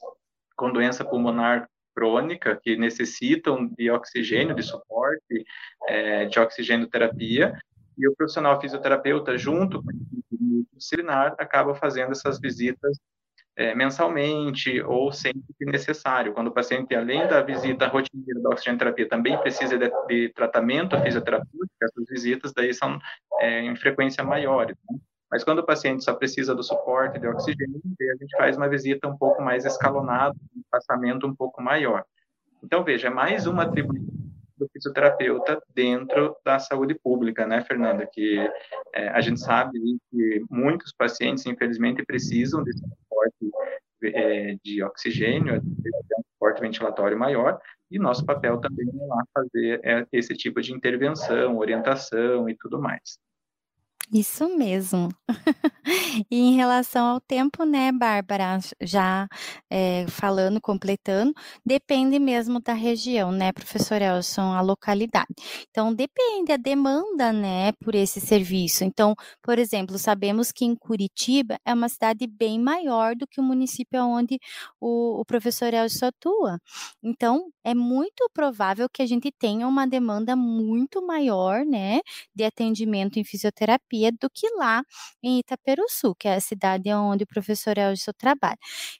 com 0.55 0.71
doença 0.71 1.03
pulmonar 1.03 1.67
crônica, 1.95 2.59
que 2.61 2.75
necessitam 2.75 3.67
de 3.67 3.89
oxigênio, 3.89 4.55
de 4.55 4.63
suporte, 4.63 5.45
é, 5.87 6.25
de 6.25 6.39
oxigenoterapia, 6.39 7.57
e 7.97 8.07
o 8.07 8.15
profissional 8.15 8.59
fisioterapeuta, 8.59 9.37
junto 9.37 9.81
com 9.81 9.91
o 9.91 10.65
disciplinar, 10.73 11.33
acaba 11.39 11.73
fazendo 11.73 12.11
essas 12.11 12.39
visitas 12.39 12.97
é, 13.57 13.73
mensalmente 13.73 14.81
ou 14.81 15.11
sempre 15.11 15.43
que 15.57 15.65
necessário. 15.65 16.33
Quando 16.33 16.47
o 16.47 16.53
paciente, 16.53 16.93
além 16.93 17.27
da 17.27 17.41
visita 17.41 17.87
rotineira 17.87 18.41
da 18.41 18.49
oxigenoterapia, 18.49 19.07
também 19.07 19.37
precisa 19.37 19.77
de, 19.77 19.89
de 20.07 20.29
tratamento 20.29 20.99
fisioterapêutico, 21.01 21.69
essas 21.81 22.05
visitas 22.09 22.53
daí 22.53 22.73
são 22.73 22.99
é, 23.39 23.61
em 23.61 23.75
frequência 23.75 24.23
maiores. 24.23 24.75
Né? 24.89 24.97
Mas 25.31 25.43
quando 25.43 25.59
o 25.59 25.65
paciente 25.65 26.03
só 26.03 26.13
precisa 26.13 26.53
do 26.53 26.63
suporte 26.63 27.19
de 27.19 27.27
oxigênio, 27.27 27.81
a 28.01 28.15
gente 28.23 28.37
faz 28.37 28.57
uma 28.57 28.69
visita 28.69 29.07
um 29.07 29.17
pouco 29.17 29.41
mais 29.41 29.65
escalonada, 29.65 30.35
um 30.55 30.61
passamento 30.69 31.25
um 31.25 31.35
pouco 31.35 31.61
maior. 31.61 32.03
Então, 32.63 32.83
veja, 32.83 33.07
é 33.07 33.11
mais 33.11 33.47
uma 33.47 33.63
atribuição 33.63 34.15
do 34.57 34.69
fisioterapeuta 34.71 35.61
dentro 35.73 36.35
da 36.43 36.59
saúde 36.59 36.95
pública, 36.95 37.45
né, 37.45 37.61
Fernanda? 37.63 38.07
Que 38.11 38.37
é, 38.93 39.09
a 39.09 39.21
gente 39.21 39.39
sabe 39.39 39.77
que 40.09 40.43
muitos 40.49 40.93
pacientes, 40.93 41.45
infelizmente, 41.45 42.05
precisam 42.05 42.63
suporte 42.63 42.71
é, 44.13 44.57
de 44.63 44.83
oxigênio, 44.83 45.61
de 45.61 45.89
um 45.89 46.23
suporte 46.33 46.61
ventilatório 46.61 47.17
maior, 47.17 47.59
e 47.89 47.99
nosso 47.99 48.25
papel 48.25 48.59
também 48.59 48.87
é 48.87 49.05
lá 49.05 49.23
fazer 49.33 49.81
é, 49.83 50.05
esse 50.11 50.33
tipo 50.35 50.61
de 50.61 50.73
intervenção, 50.73 51.57
orientação 51.57 52.49
e 52.49 52.55
tudo 52.55 52.79
mais. 52.79 53.19
Isso 54.13 54.47
mesmo. 54.57 55.09
E 56.31 56.37
em 56.39 56.55
relação 56.55 57.05
ao 57.05 57.21
tempo, 57.21 57.63
né, 57.65 57.91
Bárbara, 57.91 58.59
já 58.81 59.27
é, 59.69 60.05
falando, 60.07 60.59
completando, 60.61 61.33
depende 61.65 62.17
mesmo 62.19 62.59
da 62.59 62.73
região, 62.73 63.31
né, 63.31 63.51
professor 63.51 64.01
Elson, 64.01 64.53
a 64.53 64.61
localidade. 64.61 65.27
Então, 65.69 65.93
depende 65.93 66.51
a 66.51 66.57
demanda, 66.57 67.31
né, 67.31 67.71
por 67.73 67.93
esse 67.95 68.19
serviço. 68.19 68.83
Então, 68.83 69.15
por 69.43 69.59
exemplo, 69.59 69.97
sabemos 69.99 70.51
que 70.51 70.65
em 70.65 70.75
Curitiba 70.75 71.57
é 71.65 71.73
uma 71.73 71.89
cidade 71.89 72.25
bem 72.27 72.59
maior 72.59 73.15
do 73.15 73.27
que 73.27 73.39
o 73.39 73.43
município 73.43 74.01
onde 74.03 74.39
o, 74.79 75.21
o 75.21 75.25
professor 75.25 75.73
Elson 75.73 76.07
atua. 76.07 76.59
Então, 77.03 77.49
é 77.65 77.73
muito 77.75 78.29
provável 78.33 78.87
que 78.89 79.01
a 79.01 79.05
gente 79.07 79.31
tenha 79.31 79.67
uma 79.67 79.87
demanda 79.87 80.35
muito 80.35 81.05
maior, 81.05 81.65
né, 81.65 81.99
de 82.35 82.43
atendimento 82.45 83.19
em 83.19 83.23
fisioterapia 83.25 84.11
do 84.11 84.29
que 84.29 84.47
lá 84.57 84.83
em 85.23 85.39
Itaperuçu, 85.39 86.15
que 86.15 86.27
é 86.27 86.35
a 86.35 86.41
cidade 86.41 86.91
onde 86.93 87.23
o 87.25 87.27
professor 87.27 87.77
Elson 87.77 88.11
trabalha. 88.17 88.57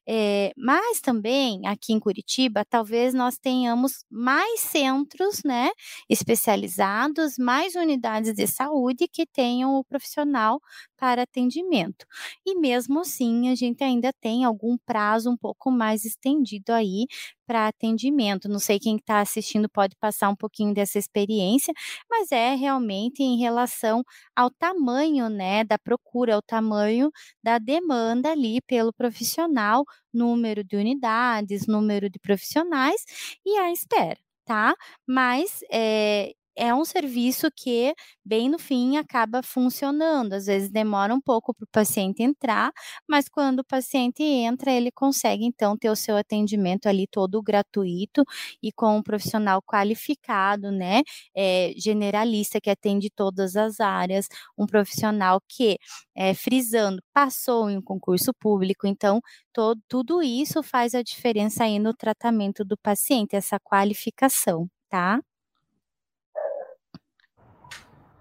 É, 0.08 0.52
mas 0.58 1.00
também 1.02 1.66
aqui 1.68 1.94
em 1.94 2.00
Curitiba, 2.00 2.64
talvez 2.66 3.14
nós 3.14 3.38
tenhamos 3.38 4.04
mais 4.10 4.60
centros, 4.62 5.42
né, 5.46 5.70
especializados, 6.10 7.38
mais 7.38 7.76
unidades 7.76 8.34
de 8.34 8.48
saúde 8.48 9.08
que 9.12 9.26
tenham 9.26 9.76
o 9.76 9.84
profissional 9.84 10.60
para 10.98 11.24
atendimento. 11.24 12.06
E 12.46 12.56
mesmo 12.60 13.00
assim, 13.02 13.50
a 13.50 13.56
gente 13.56 13.84
ainda 13.84 14.12
tem 14.22 14.44
algum 14.46 14.78
prazo 14.86 15.30
um 15.30 15.38
pouco 15.38 15.72
mais 15.72 16.06
estendido 16.06 16.72
aí 16.74 17.06
para 17.46 17.68
atendimento. 17.68 18.50
Não 18.50 18.60
sei 18.60 18.80
quem 18.80 18.98
está 18.98 19.20
assistindo 19.22 19.70
pode 19.70 19.96
passar 20.00 20.30
um 20.30 20.36
pouquinho 20.36 20.74
dessa 20.74 20.98
experiência, 21.00 21.74
mas 22.10 22.32
é 22.32 22.56
realmente 22.56 23.22
em 23.24 23.38
relação 23.38 24.04
ao 24.36 24.50
tamanho, 24.52 25.30
né, 25.30 25.64
da 25.64 25.78
procura, 25.78 26.36
ao 26.36 26.42
tamanho 26.42 27.12
da 27.44 27.58
demanda 27.58 28.32
ali 28.32 28.62
pelo 28.62 28.94
profissional, 28.94 29.84
número 30.14 30.64
de 30.64 30.76
unidades, 30.78 31.68
número 31.68 32.10
de 32.10 32.20
profissionais 32.20 33.04
e 33.46 33.58
a 33.58 33.72
espera 33.72 34.18
tá? 34.46 34.76
Mas 35.08 35.62
é, 35.72 36.32
é 36.56 36.74
um 36.74 36.86
serviço 36.86 37.48
que, 37.56 37.94
bem 38.26 38.50
no 38.50 38.58
fim, 38.60 38.98
acaba 38.98 39.42
funcionando. 39.44 40.34
Às 40.34 40.46
vezes 40.48 40.70
demora 40.70 41.14
um 41.14 41.22
pouco 41.22 41.54
para 41.54 41.66
o 41.66 41.68
paciente 41.72 42.24
entrar, 42.24 42.72
mas 43.08 43.28
quando 43.30 43.60
o 43.60 43.66
paciente 43.66 44.24
entra, 44.24 44.72
ele 44.72 44.92
consegue, 44.92 45.46
então, 45.46 45.78
ter 45.78 45.90
o 45.90 45.96
seu 45.96 46.18
atendimento 46.18 46.88
ali 46.88 47.08
todo 47.08 47.42
gratuito 47.42 48.24
e 48.62 48.72
com 48.72 48.98
um 48.98 49.04
profissional 49.04 49.62
qualificado, 49.62 50.72
né? 50.72 51.02
É, 51.36 51.74
generalista, 51.78 52.60
que 52.62 52.70
atende 52.70 53.10
todas 53.10 53.56
as 53.56 53.80
áreas, 53.80 54.28
um 54.58 54.66
profissional 54.66 55.42
que, 55.48 55.78
é, 56.16 56.34
frisando, 56.34 57.02
passou 57.14 57.70
em 57.70 57.78
um 57.78 57.82
concurso 57.82 58.34
público. 58.34 58.88
Então, 58.88 59.22
todo, 59.54 59.82
tudo 59.88 60.22
isso 60.24 60.62
faz 60.64 60.94
a 60.96 61.02
diferença 61.04 61.64
aí 61.64 61.80
no 61.80 61.94
tratamento 61.94 62.64
do 62.66 62.78
paciente, 62.78 63.36
essa 63.36 63.60
qualificação, 63.60 64.68
tá? 64.90 65.20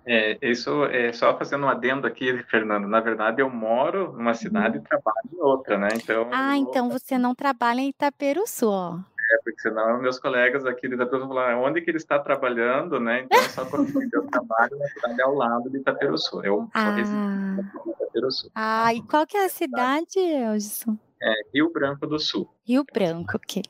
É, 0.07 0.39
isso 0.43 0.85
é 0.87 1.13
só 1.13 1.37
fazendo 1.37 1.67
um 1.67 1.69
adendo 1.69 2.07
aqui, 2.07 2.37
Fernando. 2.51 2.87
Na 2.87 3.01
verdade, 3.01 3.41
eu 3.41 3.51
moro 3.51 4.13
numa 4.13 4.35
cidade 4.35 4.77
e 4.77 4.79
uhum. 4.79 4.85
trabalho 4.85 5.31
em 5.33 5.41
outra, 5.41 5.79
né? 5.79 5.89
Então. 5.95 6.29
Ah, 6.33 6.57
então 6.57 6.91
você 6.91 7.19
não 7.19 7.35
trabalha 7.35 7.81
em 7.81 7.89
Itaperuçu, 7.89 8.69
ó. 8.69 8.99
É, 9.31 9.39
porque 9.43 9.61
senão 9.61 10.03
meus 10.03 10.19
colegas 10.19 10.67
aqui 10.67 10.87
de 10.87 10.95
Itaperuçu 10.95 11.27
vão 11.27 11.37
falar 11.37 11.57
onde 11.57 11.81
que 11.81 11.91
ele 11.91 11.97
está 11.97 12.19
trabalhando, 12.19 13.01
né? 13.01 13.23
Então, 13.23 13.41
só 13.45 13.65
quando 13.65 13.91
eu 14.13 14.27
trabalho 14.27 14.79
na 14.79 14.87
cidade 14.89 15.23
ao 15.23 15.35
lado 15.35 15.71
de 15.71 15.79
Itaperuçu. 15.79 16.45
Eu 16.45 16.69
ah. 16.75 16.85
sou 16.85 16.95
residente 16.95 17.85
de 17.85 17.91
Itaperuçu. 17.91 18.51
Ah, 18.55 18.95
e 18.95 19.03
qual 19.03 19.27
que 19.27 19.37
é 19.37 19.47
a 19.47 19.49
cidade, 19.49 20.19
Elson? 20.19 20.99
É 21.23 21.33
Rio 21.55 21.73
Branco 21.73 22.07
do 22.07 22.19
Sul. 22.19 22.49
Rio 22.67 22.85
Branco, 22.93 23.37
ok 23.37 23.63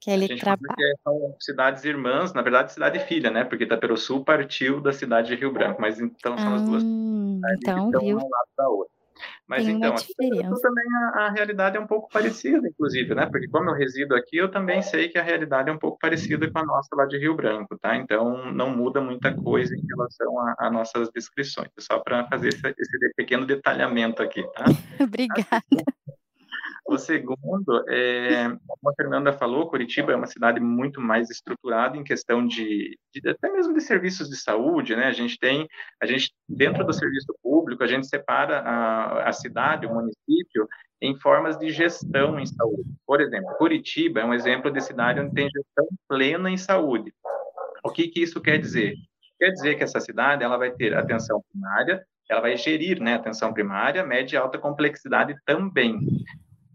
que 0.00 0.10
ele 0.10 0.36
trabalha. 0.36 0.74
Que 0.76 0.94
são 1.02 1.36
cidades 1.40 1.84
irmãs, 1.84 2.32
na 2.32 2.42
verdade, 2.42 2.72
cidade 2.72 2.98
filha, 3.00 3.30
né? 3.30 3.44
Porque 3.44 3.64
Itaperuçu 3.64 4.24
partiu 4.24 4.80
da 4.80 4.92
cidade 4.92 5.28
de 5.28 5.34
Rio 5.34 5.52
Branco, 5.52 5.80
mas 5.80 6.00
então 6.00 6.36
são 6.38 6.54
as 6.54 6.62
duas 6.62 6.82
hum, 6.82 7.40
então, 7.58 7.90
que 7.90 7.96
estão 7.96 8.00
Rio... 8.00 8.16
um 8.16 8.28
lado 8.28 8.48
da 8.56 8.68
outra. 8.68 8.98
Mas 9.48 9.64
Tem 9.64 9.76
então, 9.76 9.94
também 10.60 10.84
a, 10.94 11.26
a, 11.26 11.30
realidade 11.30 11.76
é 11.76 11.80
um 11.80 11.86
pouco 11.86 12.08
parecida, 12.10 12.68
inclusive, 12.68 13.14
né? 13.14 13.26
Porque 13.26 13.48
como 13.48 13.70
eu 13.70 13.74
resido 13.74 14.14
aqui, 14.14 14.36
eu 14.36 14.50
também 14.50 14.82
sei 14.82 15.08
que 15.08 15.18
a 15.18 15.22
realidade 15.22 15.70
é 15.70 15.72
um 15.72 15.78
pouco 15.78 15.98
parecida 15.98 16.50
com 16.50 16.58
a 16.58 16.64
nossa 16.64 16.94
lá 16.94 17.06
de 17.06 17.18
Rio 17.18 17.34
Branco, 17.34 17.76
tá? 17.78 17.96
Então 17.96 18.52
não 18.52 18.70
muda 18.70 19.00
muita 19.00 19.34
coisa 19.34 19.74
em 19.74 19.84
relação 19.86 20.38
a, 20.58 20.70
nossas 20.70 21.10
descrições, 21.10 21.70
só 21.78 21.98
para 21.98 22.26
fazer 22.28 22.48
esse, 22.48 22.60
esse, 22.66 23.12
pequeno 23.16 23.46
detalhamento 23.46 24.22
aqui, 24.22 24.42
tá? 24.52 24.64
Obrigada. 25.00 25.64
O 26.88 26.96
segundo, 26.96 27.84
é, 27.86 28.48
como 28.48 28.90
a 28.90 28.94
Fernanda 28.94 29.30
falou, 29.30 29.68
Curitiba 29.68 30.10
é 30.10 30.16
uma 30.16 30.26
cidade 30.26 30.58
muito 30.58 31.02
mais 31.02 31.28
estruturada 31.28 31.98
em 31.98 32.02
questão 32.02 32.46
de, 32.46 32.98
de, 33.12 33.28
até 33.28 33.52
mesmo 33.52 33.74
de 33.74 33.82
serviços 33.82 34.26
de 34.26 34.38
saúde, 34.38 34.96
né? 34.96 35.04
A 35.04 35.12
gente 35.12 35.38
tem, 35.38 35.68
a 36.00 36.06
gente 36.06 36.32
dentro 36.48 36.82
do 36.86 36.92
serviço 36.94 37.34
público, 37.42 37.84
a 37.84 37.86
gente 37.86 38.06
separa 38.06 38.60
a, 38.60 39.28
a 39.28 39.32
cidade, 39.34 39.84
o 39.84 39.92
município, 39.92 40.66
em 40.98 41.14
formas 41.20 41.58
de 41.58 41.68
gestão 41.68 42.40
em 42.40 42.46
saúde. 42.46 42.88
Por 43.06 43.20
exemplo, 43.20 43.54
Curitiba 43.58 44.20
é 44.20 44.24
um 44.24 44.32
exemplo 44.32 44.70
de 44.70 44.80
cidade 44.80 45.20
onde 45.20 45.34
tem 45.34 45.50
gestão 45.50 45.86
plena 46.08 46.50
em 46.50 46.56
saúde. 46.56 47.12
O 47.84 47.90
que, 47.90 48.08
que 48.08 48.22
isso 48.22 48.40
quer 48.40 48.56
dizer? 48.56 48.94
Quer 49.38 49.50
dizer 49.50 49.74
que 49.74 49.84
essa 49.84 50.00
cidade 50.00 50.42
ela 50.42 50.56
vai 50.56 50.70
ter 50.70 50.96
atenção 50.96 51.44
primária, 51.52 52.02
ela 52.30 52.40
vai 52.40 52.56
gerir 52.56 52.98
né, 52.98 53.16
atenção 53.16 53.52
primária, 53.52 54.06
média 54.06 54.36
e 54.36 54.40
alta 54.40 54.56
complexidade 54.56 55.36
também. 55.44 55.98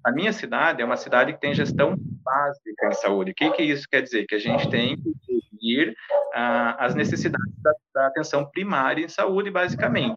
A 0.03 0.11
minha 0.11 0.33
cidade 0.33 0.81
é 0.81 0.85
uma 0.85 0.97
cidade 0.97 1.33
que 1.33 1.39
tem 1.39 1.53
gestão 1.53 1.95
básica 1.97 2.87
em 2.87 2.93
saúde. 2.93 3.31
O 3.31 3.35
que, 3.35 3.49
que 3.51 3.63
isso 3.63 3.87
quer 3.89 4.01
dizer? 4.01 4.25
Que 4.25 4.35
a 4.35 4.39
gente 4.39 4.69
tem 4.69 4.97
que 4.97 5.39
gerir 5.61 5.95
ah, 6.33 6.75
as 6.85 6.93
necessidades 6.93 7.53
da, 7.61 7.71
da 7.93 8.07
atenção 8.07 8.45
primária 8.49 9.05
em 9.05 9.07
saúde, 9.07 9.49
basicamente. 9.49 10.15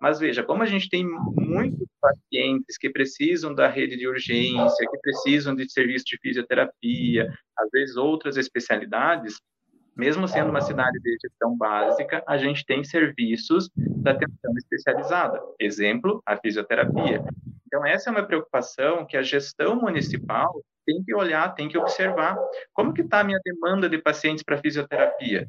Mas 0.00 0.18
veja, 0.18 0.42
como 0.42 0.62
a 0.62 0.66
gente 0.66 0.88
tem 0.88 1.06
muitos 1.36 1.86
pacientes 2.00 2.78
que 2.78 2.88
precisam 2.88 3.54
da 3.54 3.68
rede 3.68 3.96
de 3.96 4.08
urgência, 4.08 4.88
que 4.90 4.98
precisam 4.98 5.54
de 5.54 5.70
serviço 5.70 6.06
de 6.06 6.18
fisioterapia, 6.18 7.28
às 7.56 7.70
vezes 7.70 7.96
outras 7.96 8.38
especialidades, 8.38 9.34
mesmo 9.94 10.26
sendo 10.26 10.48
uma 10.48 10.62
cidade 10.62 10.98
de 11.00 11.18
gestão 11.22 11.54
básica, 11.56 12.24
a 12.26 12.38
gente 12.38 12.64
tem 12.64 12.82
serviços 12.82 13.68
da 13.76 14.12
atenção 14.12 14.54
especializada. 14.56 15.38
Exemplo, 15.60 16.22
a 16.24 16.36
fisioterapia. 16.38 17.22
Então, 17.72 17.86
essa 17.86 18.10
é 18.10 18.12
uma 18.12 18.26
preocupação 18.26 19.06
que 19.06 19.16
a 19.16 19.22
gestão 19.22 19.76
municipal 19.76 20.60
tem 20.84 21.04
que 21.04 21.14
olhar, 21.14 21.54
tem 21.54 21.68
que 21.68 21.78
observar. 21.78 22.36
Como 22.72 22.92
que 22.92 23.02
está 23.02 23.20
a 23.20 23.24
minha 23.24 23.38
demanda 23.44 23.88
de 23.88 23.96
pacientes 23.96 24.42
para 24.42 24.58
fisioterapia? 24.58 25.46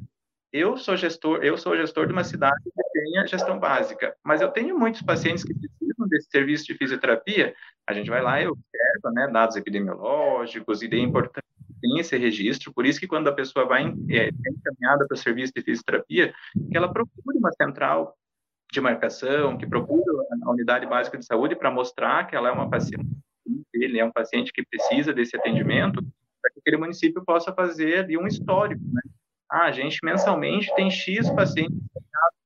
Eu 0.52 0.76
sou 0.76 0.96
gestor, 0.96 1.42
eu 1.42 1.58
sou 1.58 1.76
gestor 1.76 2.06
de 2.06 2.12
uma 2.12 2.22
cidade 2.22 2.62
que 2.62 3.00
tem 3.00 3.18
a 3.18 3.26
gestão 3.26 3.58
básica, 3.58 4.14
mas 4.22 4.40
eu 4.40 4.50
tenho 4.50 4.78
muitos 4.78 5.02
pacientes 5.02 5.42
que 5.42 5.52
precisam 5.52 6.06
desse 6.06 6.28
serviço 6.30 6.66
de 6.66 6.74
fisioterapia. 6.76 7.54
A 7.88 7.92
gente 7.92 8.08
vai 8.08 8.22
lá 8.22 8.40
e 8.40 8.46
observa, 8.46 9.10
né, 9.12 9.26
dados 9.26 9.56
epidemiológicos 9.56 10.80
e 10.80 10.88
de 10.88 11.00
importância 11.00 11.42
tem 11.80 11.98
esse 11.98 12.16
registro, 12.16 12.72
por 12.72 12.86
isso 12.86 13.00
que 13.00 13.08
quando 13.08 13.26
a 13.26 13.34
pessoa 13.34 13.66
vai 13.66 13.82
é, 14.08 14.28
é 14.28 14.28
encaminhada 14.28 15.04
para 15.08 15.14
o 15.16 15.18
serviço 15.18 15.52
de 15.52 15.62
fisioterapia, 15.62 16.32
que 16.70 16.76
ela 16.76 16.92
procure 16.92 17.36
uma 17.36 17.50
central 17.52 18.16
de 18.72 18.80
marcação, 18.80 19.58
que 19.58 19.66
procure 19.66 20.02
a 20.42 20.50
unidade 20.50 20.86
básica 20.86 21.18
de 21.18 21.26
saúde 21.26 21.54
para 21.54 21.70
mostrar 21.70 22.26
que 22.26 22.34
ela 22.34 22.48
é 22.48 22.52
uma 22.52 22.70
paciente, 22.70 23.06
ele 23.74 24.00
é 24.00 24.04
um 24.04 24.10
paciente 24.10 24.50
que 24.50 24.64
precisa 24.64 25.12
desse 25.12 25.36
atendimento, 25.36 26.02
para 26.40 26.50
que 26.50 26.60
aquele 26.60 26.78
município 26.78 27.22
possa 27.24 27.52
fazer 27.52 27.98
ali 27.98 28.16
um 28.16 28.26
histórico, 28.26 28.82
né? 28.90 29.02
Ah, 29.50 29.66
a 29.66 29.72
gente 29.72 29.98
mensalmente 30.02 30.74
tem 30.74 30.90
X 30.90 31.28
pacientes 31.30 31.78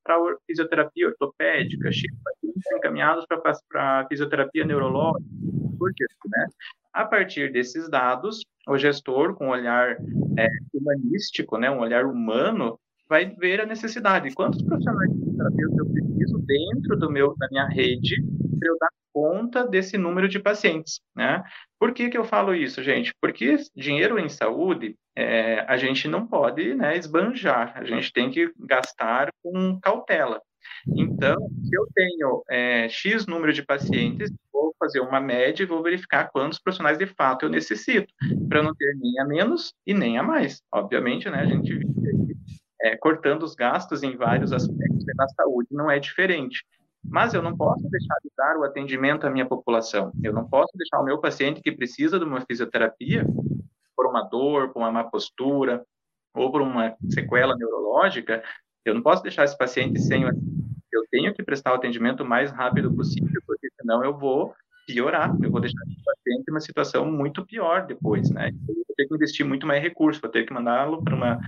para 0.03 0.19
fisioterapia 0.47 1.09
ortopédica, 1.09 1.93
X 1.93 2.13
pacientes 2.25 2.73
encaminhados 2.73 3.25
para 3.69 4.07
fisioterapia 4.09 4.65
neurológica, 4.65 5.31
por 5.79 5.95
quê, 5.95 6.05
né? 6.27 6.47
A 6.93 7.05
partir 7.05 7.53
desses 7.53 7.89
dados, 7.89 8.41
o 8.67 8.77
gestor, 8.77 9.35
com 9.37 9.47
um 9.47 9.51
olhar 9.51 9.97
é, 10.37 10.49
humanístico, 10.75 11.57
né, 11.57 11.71
um 11.71 11.79
olhar 11.79 12.05
humano, 12.05 12.81
vai 13.09 13.27
ver 13.27 13.61
a 13.61 13.67
necessidade. 13.67 14.35
Quantos 14.35 14.63
profissionais 14.63 15.11
fisioterapia 15.37 15.67
eu 15.79 15.87
preciso 15.87 16.39
dentro 16.39 16.97
do 16.97 17.11
meu, 17.11 17.35
da 17.37 17.49
minha 17.49 17.67
rede 17.69 18.23
para 18.59 18.69
eu 18.69 18.77
dar 18.81 18.89
conta 19.13 19.67
desse 19.67 19.97
número 19.97 20.29
de 20.29 20.39
pacientes, 20.39 21.01
né? 21.15 21.43
Por 21.79 21.93
que, 21.93 22.09
que 22.09 22.19
eu 22.19 22.25
falo 22.25 22.55
isso, 22.55 22.83
gente? 22.83 23.15
Porque 23.21 23.57
dinheiro 23.75 24.19
em 24.19 24.29
saúde, 24.29 24.97
é, 25.15 25.61
a 25.67 25.77
gente 25.77 26.07
não 26.07 26.27
pode 26.27 26.75
né, 26.75 26.97
esbanjar, 26.97 27.73
a 27.77 27.85
gente 27.85 28.13
tem 28.13 28.31
que 28.31 28.53
gastar 28.59 29.31
com 29.43 29.79
cautela. 29.81 30.41
Então, 30.89 31.37
se 31.65 31.75
eu 31.75 31.87
tenho 31.95 32.43
é, 32.51 32.89
X 32.89 33.27
número 33.27 33.53
de 33.53 33.65
pacientes, 33.65 34.31
vou 34.53 34.75
fazer 34.79 35.01
uma 35.01 35.21
média 35.21 35.63
e 35.63 35.67
vou 35.67 35.83
verificar 35.83 36.29
quantos 36.31 36.59
profissionais 36.59 36.99
de 36.99 37.07
fato 37.07 37.47
eu 37.47 37.49
necessito, 37.49 38.13
para 38.49 38.63
não 38.63 38.75
ter 38.75 38.95
nem 38.97 39.19
a 39.19 39.25
menos 39.25 39.73
e 39.87 39.95
nem 39.95 40.19
a 40.19 40.23
mais. 40.23 40.61
Obviamente, 40.73 41.31
né, 41.31 41.39
a 41.39 41.47
gente 41.47 41.73
vive 41.73 42.06
é, 42.87 42.97
cortando 42.97 43.43
os 43.43 43.55
gastos 43.55 44.03
em 44.03 44.17
vários 44.17 44.53
aspectos, 44.53 45.05
na 45.17 45.29
saúde 45.29 45.69
não 45.71 45.91
é 45.91 45.99
diferente. 45.99 46.65
Mas 47.05 47.35
eu 47.35 47.43
não 47.43 47.57
posso 47.57 47.89
deixar 47.89 48.17
de 48.23 48.31
dar 48.37 48.57
o 48.57 48.65
atendimento 48.65 49.27
à 49.27 49.31
minha 49.31 49.47
população. 49.47 50.13
Eu 50.23 50.33
não 50.33 50.45
posso 50.45 50.77
deixar 50.77 51.01
o 51.01 51.05
meu 51.05 51.19
paciente 51.19 51.61
que 51.61 51.71
precisa 51.71 52.19
de 52.19 52.25
uma 52.25 52.41
fisioterapia 52.41 53.25
por 53.97 54.07
uma 54.07 54.23
dor, 54.23 54.73
por 54.73 54.81
uma 54.81 54.93
má 54.93 55.05
postura 55.05 55.85
ou 56.35 56.51
por 56.51 56.61
uma 56.61 56.95
sequela 57.09 57.57
neurológica, 57.57 58.43
eu 58.85 58.95
não 58.95 59.03
posso 59.03 59.23
deixar 59.23 59.45
esse 59.45 59.57
paciente 59.57 60.01
sem 60.01 60.25
o 60.25 60.29
eu 60.93 61.05
tenho 61.11 61.35
que 61.35 61.43
prestar 61.43 61.73
o 61.73 61.75
atendimento 61.75 62.23
o 62.23 62.27
mais 62.27 62.51
rápido 62.51 62.91
possível, 62.95 63.43
porque 63.47 63.69
senão 63.79 64.03
eu 64.03 64.17
vou 64.17 64.55
piorar, 64.87 65.37
eu 65.43 65.51
vou 65.51 65.61
deixar 65.61 65.83
o 65.83 66.05
paciente 66.05 66.51
uma 66.51 66.61
situação 66.61 67.05
muito 67.05 67.45
pior 67.45 67.87
depois, 67.87 68.31
né? 68.31 68.49
Eu 68.69 68.75
vou 68.75 68.95
ter 68.97 69.07
que 69.07 69.15
investir 69.15 69.45
muito 69.45 69.67
mais 69.67 69.83
recurso, 69.83 70.21
vou 70.21 70.31
ter 70.31 70.47
que 70.47 70.55
mandá-lo 70.55 71.03
para 71.03 71.15
uma, 71.15 71.41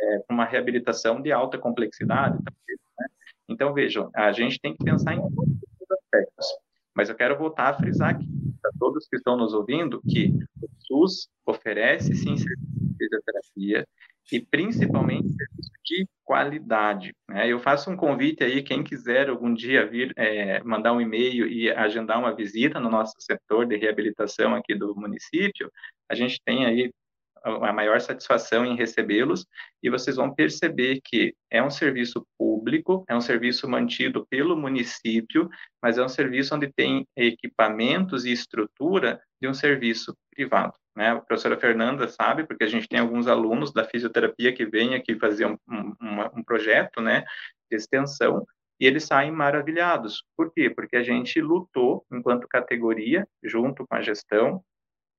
é, 0.00 0.24
uma 0.30 0.44
reabilitação 0.44 1.20
de 1.20 1.32
alta 1.32 1.58
complexidade, 1.58 2.38
né? 2.42 3.06
Então, 3.48 3.74
vejam, 3.74 4.10
a 4.14 4.32
gente 4.32 4.60
tem 4.60 4.74
que 4.74 4.84
pensar 4.84 5.14
em 5.14 5.20
todos 5.20 5.54
os 5.80 5.90
aspectos, 5.90 6.46
mas 6.94 7.08
eu 7.08 7.14
quero 7.14 7.36
voltar 7.36 7.68
a 7.68 7.74
frisar 7.74 8.10
aqui, 8.10 8.26
para 8.60 8.70
todos 8.78 9.08
que 9.08 9.16
estão 9.16 9.36
nos 9.36 9.54
ouvindo, 9.54 10.00
que 10.02 10.32
o 10.62 10.68
SUS 10.86 11.28
oferece, 11.46 12.14
sim, 12.14 12.36
serviço 12.36 12.70
de 12.70 12.96
fisioterapia, 12.96 13.86
e 14.32 14.40
principalmente 14.40 15.28
serviço 15.28 15.70
de 15.84 16.08
qualidade. 16.24 17.12
Né? 17.28 17.48
Eu 17.48 17.58
faço 17.58 17.90
um 17.90 17.96
convite 17.96 18.44
aí, 18.44 18.62
quem 18.62 18.84
quiser 18.84 19.28
algum 19.28 19.52
dia 19.52 19.86
vir 19.86 20.12
é, 20.16 20.62
mandar 20.62 20.92
um 20.92 21.00
e-mail 21.00 21.46
e 21.46 21.70
agendar 21.70 22.18
uma 22.18 22.34
visita 22.34 22.78
no 22.78 22.90
nosso 22.90 23.14
setor 23.18 23.66
de 23.66 23.76
reabilitação 23.76 24.54
aqui 24.54 24.74
do 24.74 24.94
município, 24.94 25.70
a 26.08 26.14
gente 26.14 26.40
tem 26.44 26.66
aí 26.66 26.92
a 27.44 27.72
maior 27.72 28.00
satisfação 28.00 28.64
em 28.64 28.76
recebê-los 28.76 29.46
e 29.82 29.90
vocês 29.90 30.16
vão 30.16 30.34
perceber 30.34 31.00
que 31.02 31.34
é 31.50 31.62
um 31.62 31.70
serviço 31.70 32.26
público, 32.38 33.04
é 33.08 33.16
um 33.16 33.20
serviço 33.20 33.68
mantido 33.68 34.26
pelo 34.28 34.56
município, 34.56 35.48
mas 35.82 35.98
é 35.98 36.04
um 36.04 36.08
serviço 36.08 36.54
onde 36.54 36.72
tem 36.72 37.06
equipamentos 37.16 38.24
e 38.24 38.32
estrutura 38.32 39.20
de 39.40 39.48
um 39.48 39.54
serviço 39.54 40.16
privado. 40.34 40.74
Né? 40.96 41.10
A 41.10 41.20
professora 41.20 41.58
Fernanda 41.58 42.08
sabe, 42.08 42.46
porque 42.46 42.64
a 42.64 42.68
gente 42.68 42.88
tem 42.88 43.00
alguns 43.00 43.26
alunos 43.26 43.72
da 43.72 43.84
fisioterapia 43.84 44.52
que 44.52 44.66
vêm 44.66 44.94
aqui 44.94 45.16
fazer 45.16 45.46
um, 45.46 45.56
um, 45.68 46.38
um 46.38 46.44
projeto 46.44 47.00
né, 47.00 47.24
de 47.70 47.76
extensão 47.76 48.44
e 48.80 48.86
eles 48.86 49.04
saem 49.04 49.30
maravilhados. 49.30 50.24
Por 50.34 50.52
quê? 50.52 50.70
Porque 50.70 50.96
a 50.96 51.02
gente 51.02 51.40
lutou 51.40 52.04
enquanto 52.10 52.48
categoria, 52.48 53.28
junto 53.42 53.86
com 53.86 53.94
a 53.94 54.00
gestão, 54.00 54.64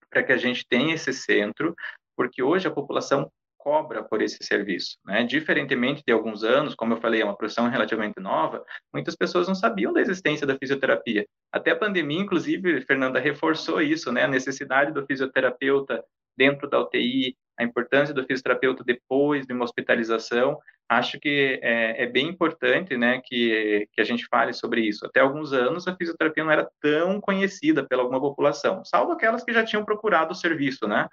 para 0.09 0.23
que 0.23 0.31
a 0.33 0.37
gente 0.37 0.67
tenha 0.67 0.95
esse 0.95 1.13
centro, 1.13 1.75
porque 2.21 2.43
hoje 2.43 2.67
a 2.67 2.71
população 2.71 3.31
cobra 3.57 4.03
por 4.03 4.21
esse 4.21 4.37
serviço, 4.43 4.95
né? 5.03 5.23
Diferentemente 5.23 6.03
de 6.05 6.13
alguns 6.13 6.43
anos, 6.43 6.75
como 6.75 6.93
eu 6.93 7.01
falei, 7.01 7.21
é 7.21 7.25
uma 7.25 7.35
profissão 7.35 7.67
relativamente 7.67 8.19
nova, 8.19 8.63
muitas 8.93 9.15
pessoas 9.15 9.47
não 9.47 9.55
sabiam 9.55 9.91
da 9.91 9.99
existência 9.99 10.45
da 10.45 10.55
fisioterapia. 10.55 11.25
Até 11.51 11.71
a 11.71 11.75
pandemia, 11.75 12.21
inclusive, 12.21 12.81
Fernanda 12.81 13.19
reforçou 13.19 13.81
isso, 13.81 14.11
né? 14.11 14.25
A 14.25 14.27
necessidade 14.27 14.93
do 14.93 15.03
fisioterapeuta 15.03 16.03
dentro 16.37 16.69
da 16.69 16.79
UTI, 16.79 17.35
a 17.59 17.63
importância 17.63 18.13
do 18.13 18.23
fisioterapeuta 18.23 18.83
depois 18.83 19.47
de 19.47 19.53
uma 19.53 19.63
hospitalização. 19.63 20.59
Acho 20.87 21.19
que 21.19 21.59
é, 21.63 22.03
é, 22.03 22.05
bem 22.05 22.27
importante, 22.27 22.95
né, 22.97 23.19
que, 23.23 23.87
que 23.93 24.01
a 24.01 24.03
gente 24.03 24.27
fale 24.27 24.53
sobre 24.53 24.81
isso. 24.81 25.05
Até 25.05 25.21
alguns 25.21 25.53
anos, 25.53 25.87
a 25.87 25.95
fisioterapia 25.95 26.43
não 26.43 26.51
era 26.51 26.69
tão 26.81 27.19
conhecida 27.19 27.83
pela 27.83 28.03
alguma 28.03 28.19
população, 28.19 28.83
salvo 28.85 29.13
aquelas 29.13 29.43
que 29.43 29.53
já 29.53 29.63
tinham 29.63 29.85
procurado 29.85 30.33
o 30.33 30.35
serviço, 30.35 30.87
né? 30.87 31.07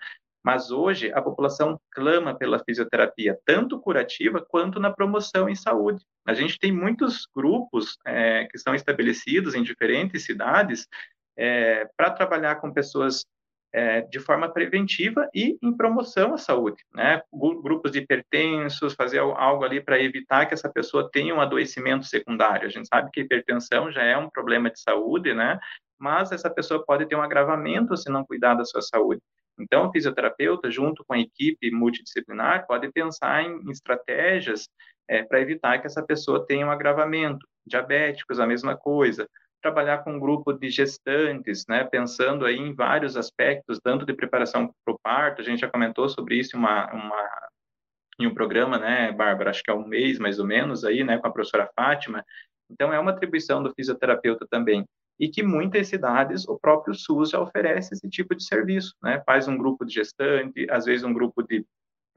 Mas 0.44 0.70
hoje 0.70 1.12
a 1.12 1.20
população 1.20 1.78
clama 1.90 2.34
pela 2.34 2.62
fisioterapia, 2.64 3.38
tanto 3.44 3.80
curativa 3.80 4.40
quanto 4.40 4.78
na 4.80 4.90
promoção 4.90 5.48
em 5.48 5.54
saúde. 5.54 6.04
A 6.26 6.34
gente 6.34 6.58
tem 6.58 6.72
muitos 6.72 7.26
grupos 7.34 7.98
é, 8.06 8.46
que 8.46 8.58
são 8.58 8.74
estabelecidos 8.74 9.54
em 9.54 9.62
diferentes 9.62 10.24
cidades 10.24 10.86
é, 11.36 11.88
para 11.96 12.10
trabalhar 12.10 12.56
com 12.56 12.72
pessoas 12.72 13.24
é, 13.72 14.00
de 14.00 14.18
forma 14.18 14.48
preventiva 14.48 15.28
e 15.34 15.58
em 15.62 15.76
promoção 15.76 16.34
à 16.34 16.38
saúde, 16.38 16.82
né? 16.94 17.20
Grupos 17.32 17.92
de 17.92 17.98
hipertensos, 17.98 18.94
fazer 18.94 19.18
algo 19.18 19.64
ali 19.64 19.80
para 19.80 20.02
evitar 20.02 20.46
que 20.46 20.54
essa 20.54 20.70
pessoa 20.70 21.08
tenha 21.10 21.34
um 21.34 21.40
adoecimento 21.40 22.06
secundário. 22.06 22.66
A 22.66 22.70
gente 22.70 22.88
sabe 22.88 23.10
que 23.10 23.20
a 23.20 23.24
hipertensão 23.24 23.90
já 23.92 24.02
é 24.02 24.16
um 24.16 24.30
problema 24.30 24.70
de 24.70 24.80
saúde, 24.80 25.34
né? 25.34 25.58
Mas 25.98 26.32
essa 26.32 26.48
pessoa 26.48 26.84
pode 26.84 27.06
ter 27.06 27.16
um 27.16 27.22
agravamento 27.22 27.96
se 27.96 28.10
não 28.10 28.24
cuidar 28.24 28.54
da 28.54 28.64
sua 28.64 28.80
saúde. 28.80 29.20
Então, 29.58 29.86
o 29.86 29.92
fisioterapeuta, 29.92 30.70
junto 30.70 31.04
com 31.04 31.14
a 31.14 31.18
equipe 31.18 31.70
multidisciplinar, 31.70 32.66
pode 32.66 32.90
pensar 32.92 33.42
em 33.42 33.70
estratégias 33.70 34.68
é, 35.08 35.22
para 35.22 35.40
evitar 35.40 35.78
que 35.78 35.86
essa 35.86 36.02
pessoa 36.02 36.46
tenha 36.46 36.66
um 36.66 36.70
agravamento. 36.70 37.46
Diabéticos, 37.66 38.40
a 38.40 38.46
mesma 38.46 38.76
coisa. 38.76 39.28
Trabalhar 39.60 39.98
com 39.98 40.12
um 40.14 40.20
grupo 40.20 40.52
de 40.52 40.70
gestantes, 40.70 41.64
né, 41.68 41.84
pensando 41.84 42.46
aí 42.46 42.56
em 42.56 42.74
vários 42.74 43.16
aspectos, 43.16 43.80
tanto 43.82 44.06
de 44.06 44.14
preparação 44.14 44.72
para 44.84 44.94
o 44.94 44.98
parto, 45.02 45.42
a 45.42 45.44
gente 45.44 45.60
já 45.60 45.68
comentou 45.68 46.08
sobre 46.08 46.36
isso 46.36 46.56
em, 46.56 46.58
uma, 46.60 46.90
uma, 46.92 47.50
em 48.20 48.26
um 48.26 48.34
programa, 48.34 48.78
né, 48.78 49.12
Bárbara, 49.12 49.50
acho 49.50 49.62
que 49.62 49.70
é 49.70 49.74
um 49.74 49.86
mês 49.86 50.18
mais 50.18 50.38
ou 50.38 50.46
menos 50.46 50.84
aí, 50.84 51.02
né, 51.02 51.18
com 51.18 51.26
a 51.26 51.32
professora 51.32 51.68
Fátima. 51.74 52.24
Então, 52.70 52.92
é 52.92 52.98
uma 52.98 53.10
atribuição 53.10 53.62
do 53.62 53.72
fisioterapeuta 53.74 54.46
também 54.48 54.84
e 55.18 55.28
que 55.28 55.42
muitas 55.42 55.88
cidades 55.88 56.46
o 56.48 56.58
próprio 56.58 56.94
SUS 56.94 57.30
já 57.30 57.40
oferece 57.40 57.94
esse 57.94 58.08
tipo 58.08 58.34
de 58.34 58.44
serviço, 58.44 58.94
né? 59.02 59.22
Faz 59.26 59.48
um 59.48 59.56
grupo 59.56 59.84
de 59.84 59.94
gestante, 59.94 60.66
às 60.70 60.84
vezes 60.84 61.04
um 61.04 61.12
grupo 61.12 61.42
de 61.42 61.64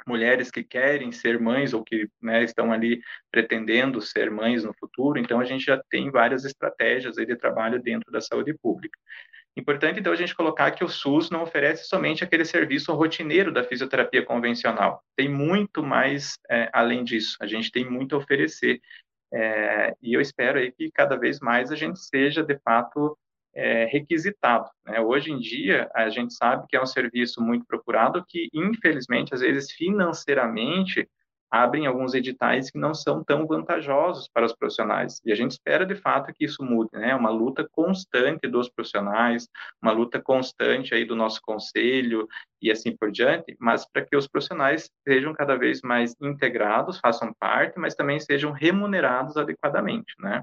mulheres 0.08 0.50
que 0.50 0.64
querem 0.64 1.12
ser 1.12 1.40
mães 1.40 1.74
ou 1.74 1.84
que 1.84 2.10
né, 2.22 2.44
estão 2.44 2.72
ali 2.72 3.02
pretendendo 3.32 4.02
ser 4.02 4.32
mães 4.32 4.64
no 4.64 4.74
futuro. 4.74 5.20
Então 5.20 5.40
a 5.40 5.46
gente 5.46 5.64
já 5.64 5.82
tem 5.90 6.10
várias 6.10 6.44
estratégias 6.44 7.16
de 7.16 7.36
trabalho 7.36 7.82
dentro 7.82 8.12
da 8.12 8.20
saúde 8.20 8.54
pública. 8.54 8.98
Importante, 9.56 10.00
então, 10.00 10.14
a 10.14 10.16
gente 10.16 10.34
colocar 10.34 10.72
que 10.72 10.84
o 10.84 10.88
SUS 10.88 11.30
não 11.30 11.44
oferece 11.44 11.84
somente 11.84 12.24
aquele 12.24 12.46
serviço 12.46 12.94
rotineiro 12.94 13.52
da 13.52 13.64
fisioterapia 13.64 14.24
convencional. 14.24 15.04
Tem 15.14 15.28
muito 15.28 15.84
mais 15.84 16.38
é, 16.50 16.70
além 16.72 17.04
disso. 17.04 17.36
A 17.42 17.46
gente 17.46 17.70
tem 17.70 17.84
muito 17.84 18.16
a 18.16 18.20
oferecer. 18.20 18.80
É, 19.34 19.96
e 20.02 20.14
eu 20.14 20.22
espero 20.22 20.60
aí 20.60 20.72
que 20.72 20.92
cada 20.92 21.16
vez 21.18 21.40
mais 21.40 21.72
a 21.72 21.76
gente 21.76 22.00
seja, 22.00 22.44
de 22.44 22.58
fato, 22.60 23.18
é, 23.54 23.86
requisitado. 23.86 24.70
Né? 24.86 25.00
Hoje 25.00 25.32
em 25.32 25.40
dia, 25.40 25.90
a 25.94 26.10
gente 26.10 26.34
sabe 26.34 26.66
que 26.68 26.76
é 26.76 26.82
um 26.82 26.86
serviço 26.86 27.42
muito 27.42 27.66
procurado 27.66 28.24
que, 28.28 28.50
infelizmente, 28.54 29.34
às 29.34 29.42
vezes, 29.42 29.72
financeiramente, 29.72 31.10
abrem 31.52 31.86
alguns 31.86 32.14
editais 32.14 32.72
que 32.72 32.80
não 32.80 32.94
são 32.94 33.24
tão 33.24 33.46
vantajosos 33.46 34.30
para 34.34 34.46
os 34.46 34.56
profissionais. 34.56 35.22
E 35.26 35.32
a 35.32 35.36
gente 35.36 35.52
espera, 35.52 35.86
de 35.86 35.96
fato, 35.96 36.34
que 36.34 36.46
isso 36.46 36.64
mude, 36.64 36.90
né? 36.94 37.14
Uma 37.14 37.30
luta 37.30 37.68
constante 37.72 38.48
dos 38.48 38.70
profissionais, 38.70 39.50
uma 39.82 39.92
luta 39.92 40.22
constante 40.22 40.96
aí 40.96 41.04
do 41.04 41.16
nosso 41.16 41.42
conselho 41.42 42.28
e 42.62 42.72
assim 42.72 42.96
por 42.96 43.12
diante, 43.12 43.56
mas 43.60 43.86
para 43.92 44.06
que 44.06 44.16
os 44.16 44.28
profissionais 44.28 44.90
sejam 45.06 45.34
cada 45.34 45.58
vez 45.58 45.82
mais 45.82 46.16
integrados, 46.22 47.00
façam 47.00 47.34
parte, 47.38 47.78
mas 47.78 47.96
também 47.96 48.20
sejam 48.20 48.52
remunerados 48.52 49.36
adequadamente, 49.36 50.14
né? 50.20 50.42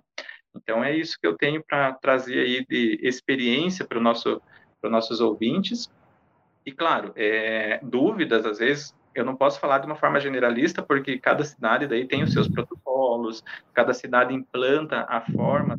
Então 0.54 0.84
é 0.84 0.94
isso 0.94 1.16
que 1.20 1.26
eu 1.26 1.36
tenho 1.36 1.62
para 1.64 1.92
trazer 1.94 2.40
aí 2.40 2.66
de 2.68 2.98
experiência 3.02 3.86
para 3.86 4.00
nosso 4.00 4.42
os 4.82 4.90
nossos 4.90 5.20
ouvintes. 5.20 5.90
E 6.64 6.72
claro, 6.72 7.12
é, 7.16 7.80
dúvidas 7.82 8.44
às 8.44 8.58
vezes 8.58 8.94
eu 9.14 9.24
não 9.24 9.34
posso 9.34 9.58
falar 9.58 9.78
de 9.78 9.86
uma 9.86 9.96
forma 9.96 10.20
generalista, 10.20 10.82
porque 10.82 11.18
cada 11.18 11.44
cidade 11.44 11.86
daí 11.86 12.06
tem 12.06 12.22
os 12.22 12.32
seus 12.32 12.48
protocolos, 12.48 13.42
cada 13.74 13.92
cidade 13.92 14.34
implanta 14.34 15.06
a 15.08 15.20
forma 15.20 15.76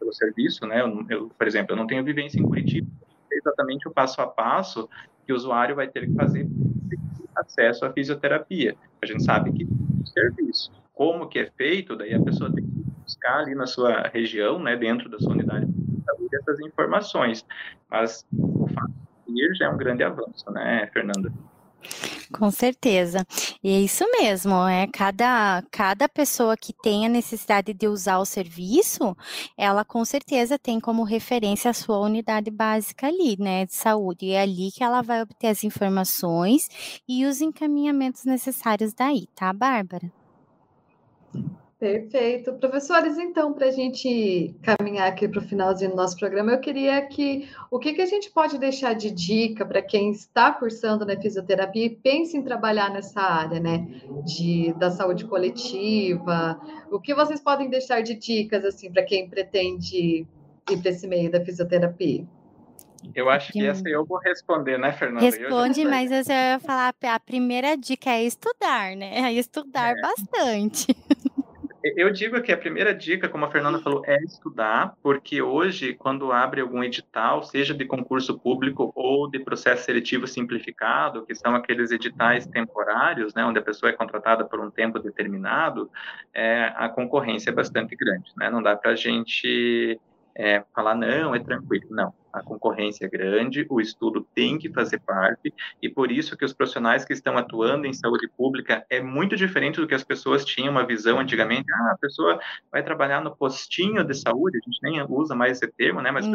do 0.00 0.12
serviço, 0.12 0.66
né? 0.66 0.80
Eu, 0.80 1.06
eu, 1.08 1.28
por 1.28 1.46
exemplo, 1.46 1.72
eu 1.72 1.76
não 1.76 1.86
tenho 1.86 2.02
vivência 2.04 2.40
em 2.40 2.42
Curitiba, 2.42 2.90
exatamente 3.30 3.86
o 3.86 3.90
passo 3.90 4.20
a 4.20 4.26
passo 4.26 4.88
que 5.26 5.32
o 5.32 5.36
usuário 5.36 5.76
vai 5.76 5.88
ter 5.88 6.06
que 6.06 6.14
fazer 6.14 6.48
acesso 7.36 7.84
à 7.84 7.92
fisioterapia. 7.92 8.74
A 9.00 9.06
gente 9.06 9.22
sabe 9.22 9.52
que 9.52 9.64
o 9.64 10.06
serviço, 10.06 10.72
como 10.92 11.28
que 11.28 11.38
é 11.38 11.50
feito, 11.56 11.94
daí 11.94 12.14
a 12.14 12.20
pessoa 12.20 12.52
tem 12.52 12.64
que 12.64 12.78
buscar 13.02 13.40
ali 13.40 13.54
na 13.54 13.66
sua 13.66 14.08
região, 14.08 14.58
né, 14.58 14.76
dentro 14.76 15.08
da 15.08 15.18
sua 15.18 15.32
unidade 15.32 15.66
de 15.66 16.04
saúde, 16.04 16.36
essas 16.36 16.60
informações. 16.60 17.46
Mas 17.90 18.26
o 18.32 18.66
fato 18.68 18.92
de 19.26 19.44
ir 19.44 19.54
já 19.54 19.66
é 19.66 19.68
um 19.68 19.76
grande 19.76 20.02
avanço, 20.02 20.50
né, 20.50 20.88
Fernanda? 20.92 21.32
Com 22.32 22.50
certeza. 22.50 23.26
E 23.62 23.70
é 23.70 23.80
isso 23.80 24.04
mesmo, 24.20 24.54
é 24.66 24.86
cada, 24.86 25.62
cada 25.70 26.08
pessoa 26.08 26.56
que 26.56 26.74
tem 26.74 27.06
a 27.06 27.08
necessidade 27.08 27.72
de 27.72 27.88
usar 27.88 28.18
o 28.18 28.24
serviço, 28.24 29.16
ela 29.56 29.84
com 29.84 30.04
certeza 30.04 30.58
tem 30.58 30.78
como 30.78 31.04
referência 31.04 31.70
a 31.70 31.74
sua 31.74 31.98
unidade 31.98 32.50
básica 32.50 33.06
ali, 33.06 33.36
né, 33.38 33.64
de 33.66 33.74
saúde. 33.74 34.26
E 34.26 34.32
é 34.32 34.42
ali 34.42 34.70
que 34.70 34.84
ela 34.84 35.02
vai 35.02 35.22
obter 35.22 35.48
as 35.48 35.64
informações 35.64 36.68
e 37.08 37.24
os 37.24 37.40
encaminhamentos 37.40 38.24
necessários 38.24 38.92
daí, 38.92 39.26
tá, 39.34 39.52
Bárbara? 39.52 40.12
Perfeito. 41.78 42.52
Professores, 42.54 43.16
então, 43.18 43.52
para 43.52 43.66
a 43.66 43.70
gente 43.70 44.52
caminhar 44.62 45.06
aqui 45.06 45.28
para 45.28 45.38
o 45.38 45.42
finalzinho 45.42 45.92
do 45.92 45.96
nosso 45.96 46.18
programa, 46.18 46.50
eu 46.50 46.58
queria 46.58 47.00
que 47.06 47.48
o 47.70 47.78
que, 47.78 47.94
que 47.94 48.02
a 48.02 48.06
gente 48.06 48.30
pode 48.32 48.58
deixar 48.58 48.94
de 48.94 49.12
dica 49.12 49.64
para 49.64 49.80
quem 49.80 50.10
está 50.10 50.50
cursando 50.50 51.06
na 51.06 51.16
fisioterapia 51.16 51.86
e 51.86 51.90
pensa 51.90 52.36
em 52.36 52.42
trabalhar 52.42 52.90
nessa 52.90 53.20
área, 53.20 53.60
né? 53.60 53.86
De, 54.24 54.72
da 54.72 54.90
saúde 54.90 55.24
coletiva. 55.24 56.60
O 56.90 56.98
que 56.98 57.14
vocês 57.14 57.40
podem 57.40 57.70
deixar 57.70 58.02
de 58.02 58.14
dicas 58.14 58.64
assim 58.64 58.90
para 58.90 59.04
quem 59.04 59.28
pretende 59.28 60.26
ir 60.68 60.76
para 60.82 60.90
esse 60.90 61.06
meio 61.06 61.30
da 61.30 61.44
fisioterapia? 61.44 62.26
Eu 63.14 63.30
acho 63.30 63.52
que 63.52 63.64
essa 63.64 63.88
eu 63.88 64.04
vou 64.04 64.18
responder, 64.18 64.76
né, 64.78 64.90
Fernanda? 64.90 65.24
Responde, 65.24 65.84
mas 65.84 66.10
eu 66.10 66.34
ia 66.34 66.58
falar, 66.58 66.92
a 67.04 67.20
primeira 67.20 67.76
dica 67.76 68.10
é 68.10 68.24
estudar, 68.24 68.96
né? 68.96 69.20
É 69.20 69.32
estudar 69.32 69.96
é. 69.96 70.00
bastante. 70.00 70.88
Eu 71.96 72.10
digo 72.10 72.40
que 72.42 72.52
a 72.52 72.56
primeira 72.56 72.94
dica, 72.94 73.28
como 73.28 73.44
a 73.44 73.50
Fernanda 73.50 73.78
falou, 73.78 74.02
é 74.06 74.16
estudar, 74.22 74.94
porque 75.02 75.40
hoje, 75.42 75.94
quando 75.94 76.32
abre 76.32 76.60
algum 76.60 76.82
edital, 76.82 77.42
seja 77.42 77.74
de 77.74 77.84
concurso 77.84 78.38
público 78.38 78.92
ou 78.94 79.28
de 79.30 79.38
processo 79.38 79.84
seletivo 79.84 80.26
simplificado, 80.26 81.24
que 81.24 81.34
são 81.34 81.54
aqueles 81.54 81.90
editais 81.90 82.46
temporários, 82.46 83.34
né, 83.34 83.44
onde 83.44 83.58
a 83.58 83.62
pessoa 83.62 83.90
é 83.90 83.92
contratada 83.92 84.44
por 84.44 84.60
um 84.60 84.70
tempo 84.70 84.98
determinado, 84.98 85.90
é, 86.32 86.72
a 86.76 86.88
concorrência 86.88 87.50
é 87.50 87.52
bastante 87.52 87.94
grande, 87.96 88.32
né? 88.36 88.50
Não 88.50 88.62
dá 88.62 88.76
para 88.76 88.92
a 88.92 88.96
gente 88.96 90.00
é, 90.38 90.64
falar, 90.72 90.94
não, 90.94 91.34
é 91.34 91.40
tranquilo. 91.40 91.88
Não, 91.90 92.14
a 92.32 92.40
concorrência 92.40 93.06
é 93.06 93.08
grande, 93.08 93.66
o 93.68 93.80
estudo 93.80 94.26
tem 94.34 94.56
que 94.56 94.72
fazer 94.72 95.00
parte, 95.00 95.52
e 95.82 95.88
por 95.88 96.12
isso 96.12 96.36
que 96.36 96.44
os 96.44 96.52
profissionais 96.52 97.04
que 97.04 97.12
estão 97.12 97.36
atuando 97.36 97.86
em 97.86 97.92
saúde 97.92 98.28
pública 98.36 98.86
é 98.88 99.02
muito 99.02 99.34
diferente 99.34 99.80
do 99.80 99.86
que 99.88 99.94
as 99.94 100.04
pessoas 100.04 100.44
tinham 100.44 100.70
uma 100.70 100.86
visão 100.86 101.18
antigamente. 101.18 101.66
Ah, 101.72 101.92
a 101.92 101.98
pessoa 101.98 102.38
vai 102.70 102.84
trabalhar 102.84 103.20
no 103.20 103.34
postinho 103.34 104.04
de 104.04 104.14
saúde, 104.14 104.58
a 104.58 104.64
gente 104.64 104.78
nem 104.82 105.02
usa 105.08 105.34
mais 105.34 105.58
esse 105.58 105.72
termo, 105.72 106.00
né? 106.00 106.12
Mas 106.12 106.26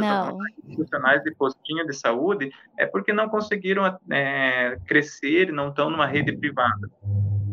profissionais 0.75 1.23
de 1.23 1.31
postinho 1.33 1.87
de 1.87 1.93
saúde 1.93 2.51
é 2.77 2.85
porque 2.85 3.13
não 3.13 3.29
conseguiram 3.29 3.97
é, 4.11 4.77
crescer 4.85 5.53
não 5.53 5.69
estão 5.69 5.89
numa 5.89 6.05
rede 6.05 6.35
privada. 6.35 6.89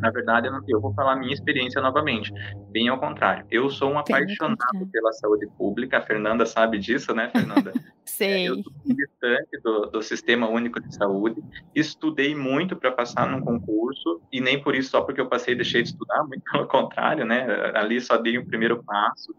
Na 0.01 0.11
verdade, 0.11 0.49
eu, 0.49 0.53
não, 0.53 0.63
eu 0.67 0.81
vou 0.81 0.93
falar 0.95 1.13
a 1.13 1.17
minha 1.17 1.33
experiência 1.33 1.81
novamente. 1.81 2.33
Bem 2.71 2.89
ao 2.89 2.99
contrário. 2.99 3.45
Eu 3.51 3.71
sou 3.71 3.93
um 3.93 3.99
apaixonado 3.99 4.87
pela 4.91 5.13
saúde 5.13 5.47
pública. 5.59 5.99
A 5.99 6.03
Fernanda 6.03 6.47
sabe 6.47 6.79
disso, 6.79 7.15
né, 7.15 7.31
Fernanda? 7.31 7.73
Sei. 8.05 8.31
É, 8.41 8.49
eu 8.49 8.63
sou 8.63 8.73
militante 8.85 9.61
do, 9.63 9.87
do 9.87 10.03
Sistema 10.03 10.49
Único 10.49 10.81
de 10.81 10.95
Saúde. 10.95 11.43
Estudei 11.75 12.35
muito 12.35 12.77
para 12.77 12.93
passar 12.93 13.27
num 13.27 13.41
concurso 13.41 14.21
e 14.33 14.41
nem 14.41 14.63
por 14.63 14.75
isso 14.75 14.91
só 14.91 15.01
porque 15.01 15.21
eu 15.21 15.29
passei 15.29 15.55
deixei 15.55 15.83
de 15.83 15.89
estudar, 15.91 16.23
muito 16.25 16.43
pelo 16.51 16.67
contrário, 16.67 17.25
né? 17.25 17.47
Ali 17.75 18.01
só 18.01 18.17
dei 18.17 18.39
o 18.39 18.43
um 18.43 18.47
primeiro 18.47 18.83
passo. 18.83 19.35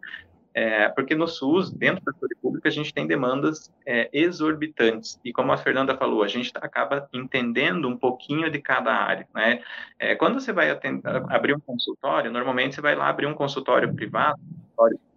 É, 0.53 0.89
porque 0.89 1.15
no 1.15 1.27
SUS, 1.27 1.71
dentro 1.71 2.03
da 2.03 2.11
saúde 2.11 2.35
pública, 2.41 2.67
a 2.67 2.71
gente 2.71 2.93
tem 2.93 3.07
demandas 3.07 3.71
é, 3.85 4.09
exorbitantes. 4.11 5.19
E 5.23 5.31
como 5.31 5.51
a 5.51 5.57
Fernanda 5.57 5.95
falou, 5.95 6.23
a 6.23 6.27
gente 6.27 6.51
acaba 6.55 7.07
entendendo 7.13 7.87
um 7.87 7.97
pouquinho 7.97 8.49
de 8.49 8.59
cada 8.59 8.93
área. 8.93 9.27
Né? 9.33 9.63
É, 9.97 10.15
quando 10.15 10.39
você 10.39 10.51
vai 10.51 10.69
atender, 10.69 11.01
abrir 11.29 11.55
um 11.55 11.59
consultório, 11.59 12.31
normalmente 12.31 12.75
você 12.75 12.81
vai 12.81 12.95
lá 12.95 13.07
abrir 13.07 13.27
um 13.27 13.33
consultório 13.33 13.93
privado, 13.93 14.39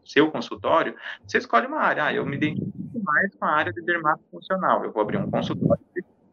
seu 0.05 0.31
consultório, 0.31 0.95
você 1.27 1.39
escolhe 1.39 1.67
uma 1.67 1.79
área. 1.79 2.05
Ah, 2.05 2.13
eu 2.13 2.27
me 2.27 2.37
identifico 2.37 3.03
mais 3.03 3.35
com 3.35 3.45
a 3.45 3.51
área 3.51 3.73
de 3.73 3.81
dermato 3.83 4.23
funcional. 4.31 4.85
Eu 4.85 4.93
vou 4.93 5.03
abrir 5.03 5.17
um 5.17 5.31
consultório 5.31 5.83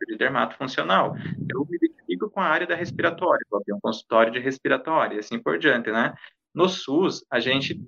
de 0.08 0.18
dermato 0.18 0.58
funcional. 0.58 1.16
Eu 1.50 1.66
me 1.70 1.78
identifico 1.78 2.30
com 2.30 2.40
a 2.40 2.46
área 2.46 2.68
da 2.68 2.76
respiratória. 2.76 3.46
Vou 3.50 3.60
abrir 3.60 3.74
um 3.74 3.80
consultório 3.80 4.32
de 4.32 4.40
respiratória, 4.40 5.16
e 5.16 5.20
assim 5.20 5.40
por 5.40 5.58
diante, 5.58 5.92
né? 5.92 6.14
No 6.54 6.68
SUS, 6.68 7.24
a 7.32 7.40
gente 7.40 7.80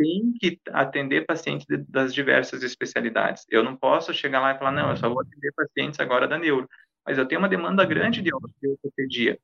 tem 0.00 0.32
que 0.32 0.58
atender 0.70 1.26
pacientes 1.26 1.66
de, 1.66 1.76
das 1.76 2.14
diversas 2.14 2.62
especialidades. 2.62 3.44
Eu 3.50 3.62
não 3.62 3.76
posso 3.76 4.14
chegar 4.14 4.40
lá 4.40 4.52
e 4.52 4.58
falar, 4.58 4.72
não, 4.72 4.88
eu 4.88 4.96
só 4.96 5.10
vou 5.10 5.20
atender 5.20 5.52
pacientes 5.52 6.00
agora 6.00 6.26
da 6.26 6.38
neuro, 6.38 6.66
mas 7.06 7.18
eu 7.18 7.26
tenho 7.26 7.38
uma 7.38 7.48
demanda 7.50 7.84
grande 7.84 8.22
de 8.22 8.32
ortopedia. 8.32 9.38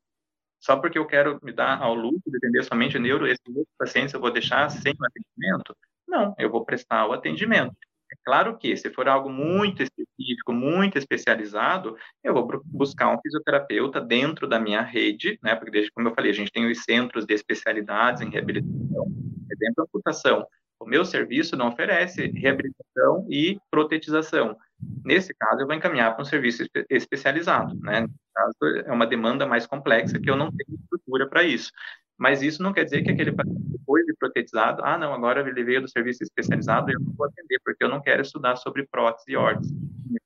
Só 0.59 0.79
porque 0.79 0.99
eu 0.99 1.07
quero 1.07 1.39
me 1.43 1.53
dar 1.53 1.83
ao 1.83 1.95
luxo 1.95 2.23
de 2.27 2.39
atender 2.39 2.65
somente 2.65 2.99
neuro, 2.99 3.27
esses 3.27 3.43
pacientes 3.79 4.15
eu 4.15 4.21
vou 4.21 4.31
deixar 4.31 4.71
sem 4.71 4.95
o 4.99 5.05
atendimento? 5.05 5.77
Não, 6.09 6.35
eu 6.39 6.51
vou 6.51 6.65
prestar 6.65 7.07
o 7.07 7.13
atendimento. 7.13 7.77
É 8.11 8.17
claro 8.25 8.57
que, 8.57 8.75
se 8.79 8.89
for 8.91 9.09
algo 9.09 9.29
muito 9.29 9.83
específico, 9.83 10.55
muito 10.55 10.97
especializado, 10.97 11.99
eu 12.25 12.33
vou 12.33 12.49
buscar 12.65 13.15
um 13.15 13.21
fisioterapeuta 13.21 14.01
dentro 14.01 14.49
da 14.49 14.59
minha 14.59 14.81
rede, 14.81 15.39
né? 15.43 15.55
Porque, 15.55 15.73
desde 15.73 15.91
como 15.91 16.09
eu 16.09 16.15
falei, 16.15 16.31
a 16.31 16.35
gente 16.35 16.51
tem 16.51 16.71
os 16.71 16.83
centros 16.83 17.27
de 17.27 17.35
especialidades 17.35 18.23
em 18.23 18.31
reabilitação, 18.31 19.26
exemplo, 19.53 19.85
amputação. 19.85 20.47
O 20.79 20.85
meu 20.85 21.05
serviço 21.05 21.57
não 21.57 21.69
oferece 21.69 22.27
reabilitação 22.29 23.27
e 23.31 23.59
protetização. 23.71 24.57
Nesse 25.05 25.33
caso, 25.35 25.63
eu 25.63 25.67
vou 25.67 25.75
encaminhar 25.75 26.13
para 26.15 26.23
um 26.23 26.27
serviço 26.27 26.65
especializado, 26.91 27.75
né? 27.81 28.07
Caso, 28.35 28.57
é 28.85 28.93
uma 28.93 29.07
demanda 29.07 29.47
mais 29.47 29.67
complexa 29.67 30.21
que 30.21 30.31
eu 30.31 30.37
não 30.37 30.53
tenho 30.53 30.79
estrutura 30.79 31.27
para 31.27 31.43
isso. 31.45 31.73
Mas 32.19 32.43
isso 32.43 32.63
não 32.63 32.73
quer 32.73 32.85
dizer 32.85 33.03
que 33.03 33.11
aquele 33.11 33.33
paciente, 33.33 33.61
depois 33.69 34.05
de 34.07 34.15
protetizado, 34.15 34.83
ah, 34.85 34.97
não, 34.97 35.13
agora 35.13 35.47
ele 35.47 35.65
veio 35.65 35.83
do 35.83 35.89
serviço 35.89 36.23
especializado, 36.23 36.91
eu 36.91 37.01
não 37.01 37.13
vou 37.13 37.27
atender, 37.27 37.61
porque 37.65 37.85
eu 37.85 37.89
não 37.89 38.01
quero 38.01 38.23
estudar 38.23 38.57
sobre 38.57 38.87
prótese 38.87 39.33
e 39.33 39.37
órtese. 39.37 39.75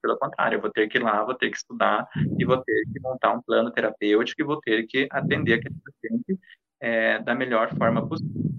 Pelo 0.03 0.19
contrário, 0.19 0.57
eu 0.57 0.61
vou 0.61 0.71
ter 0.71 0.89
que 0.89 0.99
ir 0.99 1.03
lá, 1.03 1.25
vou 1.25 1.35
ter 1.35 1.51
que 1.51 1.57
estudar 1.57 2.09
e 2.39 2.45
vou 2.45 2.59
ter 2.59 2.85
que 2.93 3.01
montar 3.01 3.33
um 3.33 3.43
plano 3.43 3.71
terapêutico 3.71 4.41
e 4.41 4.45
vou 4.45 4.61
ter 4.61 4.87
que 4.87 5.09
atender 5.11 5.55
aquele 5.55 5.75
paciente 5.85 6.41
é, 6.81 7.19
da 7.21 7.35
melhor 7.35 7.75
forma 7.77 8.09
possível. 8.09 8.50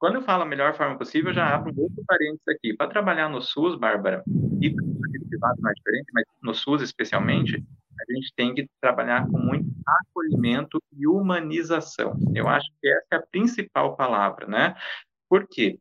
Quando 0.00 0.14
eu 0.16 0.22
falo 0.22 0.42
a 0.44 0.46
melhor 0.46 0.74
forma 0.74 0.96
possível, 0.96 1.30
eu 1.30 1.34
já 1.34 1.54
abro 1.54 1.72
um 1.76 1.82
outro 1.82 2.02
parênteses 2.06 2.48
aqui. 2.48 2.74
Para 2.74 2.90
trabalhar 2.90 3.28
no 3.28 3.42
SUS, 3.42 3.78
Bárbara, 3.78 4.24
e 4.60 4.74
privado 5.28 5.60
não 5.60 5.70
é 5.70 5.74
diferente, 5.74 6.06
mas 6.12 6.24
no 6.42 6.54
SUS 6.54 6.82
especialmente, 6.82 7.56
a 7.56 8.12
gente 8.12 8.32
tem 8.34 8.54
que 8.54 8.66
trabalhar 8.80 9.26
com 9.28 9.38
muito 9.38 9.66
acolhimento 9.86 10.82
e 10.96 11.06
humanização. 11.06 12.14
Eu 12.34 12.48
acho 12.48 12.66
que 12.80 12.88
essa 12.88 13.06
é 13.12 13.16
a 13.16 13.26
principal 13.30 13.94
palavra, 13.94 14.46
né? 14.46 14.74
Por 15.28 15.46
quê? 15.46 15.78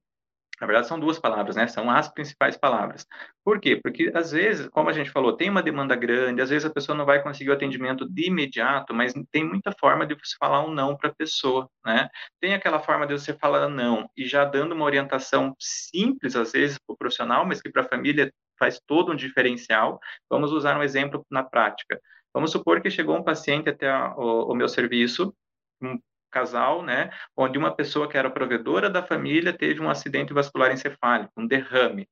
Na 0.59 0.67
verdade, 0.67 0.87
são 0.87 0.99
duas 0.99 1.17
palavras, 1.17 1.55
né? 1.55 1.67
São 1.67 1.89
as 1.89 2.09
principais 2.11 2.57
palavras. 2.57 3.05
Por 3.43 3.59
quê? 3.59 3.79
Porque, 3.81 4.11
às 4.13 4.31
vezes, 4.31 4.67
como 4.69 4.89
a 4.89 4.93
gente 4.93 5.09
falou, 5.09 5.35
tem 5.35 5.49
uma 5.49 5.63
demanda 5.63 5.95
grande, 5.95 6.41
às 6.41 6.49
vezes 6.49 6.65
a 6.65 6.73
pessoa 6.73 6.97
não 6.97 7.05
vai 7.05 7.23
conseguir 7.23 7.49
o 7.49 7.53
atendimento 7.53 8.07
de 8.09 8.27
imediato, 8.27 8.93
mas 8.93 9.13
tem 9.31 9.43
muita 9.43 9.71
forma 9.79 10.05
de 10.05 10.15
você 10.15 10.35
falar 10.39 10.65
um 10.65 10.71
não 10.71 10.97
para 10.97 11.09
a 11.09 11.15
pessoa, 11.15 11.69
né? 11.85 12.09
Tem 12.41 12.53
aquela 12.53 12.79
forma 12.79 13.07
de 13.07 13.13
você 13.13 13.33
falar 13.33 13.69
não 13.69 14.09
e 14.17 14.27
já 14.27 14.43
dando 14.45 14.73
uma 14.73 14.85
orientação 14.85 15.55
simples, 15.59 16.35
às 16.35 16.51
vezes, 16.51 16.77
para 16.77 16.93
o 16.93 16.97
profissional, 16.97 17.45
mas 17.45 17.61
que 17.61 17.71
para 17.71 17.83
a 17.83 17.87
família 17.87 18.31
faz 18.57 18.79
todo 18.85 19.11
um 19.13 19.15
diferencial. 19.15 19.99
Vamos 20.29 20.51
usar 20.51 20.77
um 20.77 20.83
exemplo 20.83 21.25
na 21.31 21.43
prática. 21.43 21.99
Vamos 22.33 22.51
supor 22.51 22.81
que 22.81 22.91
chegou 22.91 23.17
um 23.17 23.23
paciente 23.23 23.69
até 23.69 23.91
o, 24.15 24.51
o 24.51 24.55
meu 24.55 24.67
serviço, 24.67 25.33
um 25.81 25.97
casal, 26.29 26.81
né, 26.83 27.09
onde 27.35 27.57
uma 27.57 27.75
pessoa 27.75 28.07
que 28.07 28.17
era 28.17 28.29
provedora 28.29 28.89
da 28.89 29.03
família 29.03 29.51
teve 29.51 29.81
um 29.81 29.89
acidente 29.89 30.33
vascular 30.33 30.71
encefálico, 30.71 31.33
um 31.37 31.47
derrame. 31.47 32.07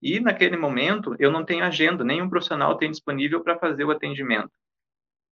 E 0.00 0.20
naquele 0.20 0.56
momento 0.56 1.14
eu 1.18 1.30
não 1.30 1.44
tenho 1.44 1.64
agenda, 1.64 2.04
nenhum 2.04 2.28
profissional 2.28 2.76
tem 2.76 2.90
disponível 2.90 3.42
para 3.42 3.58
fazer 3.58 3.84
o 3.84 3.90
atendimento. 3.90 4.50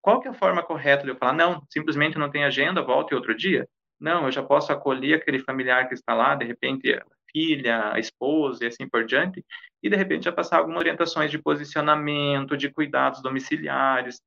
Qual 0.01 0.19
que 0.19 0.27
é 0.27 0.31
a 0.31 0.35
forma 0.35 0.63
correta 0.63 1.03
de 1.03 1.09
eu 1.09 1.15
falar, 1.15 1.33
não, 1.33 1.63
simplesmente 1.69 2.17
não 2.17 2.29
tem 2.29 2.43
agenda, 2.43 2.81
volte 2.81 3.13
outro 3.13 3.35
dia? 3.35 3.67
Não, 3.99 4.25
eu 4.25 4.31
já 4.31 4.41
posso 4.41 4.71
acolher 4.71 5.15
aquele 5.15 5.39
familiar 5.39 5.87
que 5.87 5.93
está 5.93 6.13
lá, 6.13 6.33
de 6.33 6.43
repente 6.43 6.91
a 6.91 7.05
filha, 7.31 7.93
a 7.93 7.99
esposa 7.99 8.63
e 8.63 8.67
assim 8.67 8.87
por 8.89 9.05
diante, 9.05 9.45
e 9.81 9.89
de 9.89 9.95
repente 9.95 10.25
já 10.25 10.31
passar 10.31 10.57
algumas 10.57 10.79
orientações 10.79 11.29
de 11.29 11.37
posicionamento, 11.37 12.57
de 12.57 12.71
cuidados 12.71 13.21
domiciliares, 13.21 14.19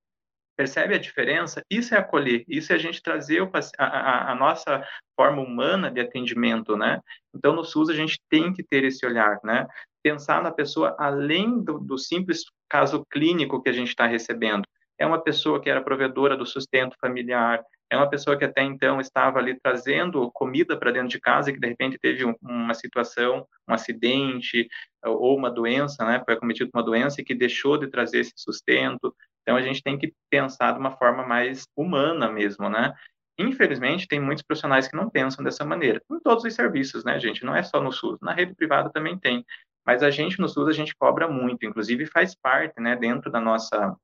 Percebe 0.56 0.94
a 0.94 0.98
diferença? 0.98 1.62
Isso 1.68 1.94
é 1.94 1.98
acolher, 1.98 2.44
isso 2.48 2.72
é 2.72 2.76
a 2.76 2.78
gente 2.78 3.02
trazer 3.02 3.42
o, 3.42 3.50
a, 3.78 3.84
a, 3.84 4.32
a, 4.32 4.34
nossa 4.36 4.86
forma 5.16 5.42
humana 5.42 5.90
de 5.90 6.00
atendimento, 6.00 6.76
né? 6.76 7.00
Então, 7.34 7.52
no 7.52 7.64
SUS, 7.64 7.88
a 7.88 7.94
gente 7.94 8.20
tem 8.30 8.52
que 8.52 8.62
ter 8.62 8.84
esse 8.84 9.04
olhar, 9.04 9.40
né? 9.42 9.66
Pensar 10.02 10.42
na 10.42 10.52
pessoa 10.52 10.94
além 10.98 11.62
do, 11.62 11.80
do 11.80 11.98
simples 11.98 12.44
caso 12.68 13.04
clínico 13.10 13.60
que 13.62 13.68
a 13.68 13.72
gente 13.72 13.88
está 13.88 14.06
recebendo. 14.06 14.64
É 14.96 15.04
uma 15.04 15.20
pessoa 15.20 15.60
que 15.60 15.68
era 15.68 15.82
provedora 15.82 16.36
do 16.36 16.46
sustento 16.46 16.96
familiar, 17.00 17.60
é 17.90 17.96
uma 17.96 18.08
pessoa 18.08 18.36
que 18.36 18.44
até 18.44 18.62
então 18.62 19.00
estava 19.00 19.38
ali 19.38 19.58
trazendo 19.60 20.30
comida 20.32 20.76
para 20.76 20.90
dentro 20.90 21.08
de 21.08 21.20
casa 21.20 21.50
e 21.50 21.52
que 21.52 21.60
de 21.60 21.68
repente 21.68 21.98
teve 21.98 22.24
um, 22.24 22.34
uma 22.42 22.74
situação, 22.74 23.46
um 23.68 23.74
acidente 23.74 24.68
ou 25.04 25.36
uma 25.36 25.50
doença, 25.50 26.04
né? 26.04 26.22
Foi 26.24 26.36
cometido 26.36 26.70
uma 26.74 26.82
doença 26.82 27.20
e 27.20 27.24
que 27.24 27.34
deixou 27.34 27.78
de 27.78 27.88
trazer 27.88 28.20
esse 28.20 28.32
sustento. 28.36 29.14
Então 29.44 29.57
a 29.57 29.62
gente 29.62 29.83
tem 29.83 29.98
que 29.98 30.12
pensar 30.30 30.72
de 30.72 30.80
uma 30.80 30.96
forma 30.96 31.24
mais 31.24 31.66
humana 31.76 32.33
mesmo, 32.33 32.68
né? 32.68 32.94
Infelizmente, 33.38 34.09
tem 34.09 34.20
muitos 34.20 34.42
profissionais 34.42 34.88
que 34.88 34.96
não 34.96 35.11
pensam 35.11 35.44
dessa 35.44 35.64
maneira. 35.64 36.00
Em 36.11 36.20
todos 36.20 36.44
os 36.44 36.54
serviços, 36.54 37.04
né, 37.04 37.20
gente? 37.20 37.44
Não 37.44 37.54
é 37.54 37.62
só 37.62 37.80
no 37.80 37.92
SUS. 37.92 38.18
Na 38.22 38.33
rede 38.33 38.54
privada 38.54 38.90
também 38.90 39.18
tem. 39.18 39.44
Mas 39.85 40.02
a 40.02 40.11
gente 40.11 40.40
no 40.40 40.48
SUS 40.48 40.68
a 40.68 40.72
gente 40.72 40.94
cobra 40.96 41.28
muito, 41.28 41.66
inclusive 41.66 42.07
faz 42.07 42.35
parte, 42.35 42.80
né, 42.80 42.96
dentro 42.96 43.30
da 43.30 43.40
nossa 43.40 43.94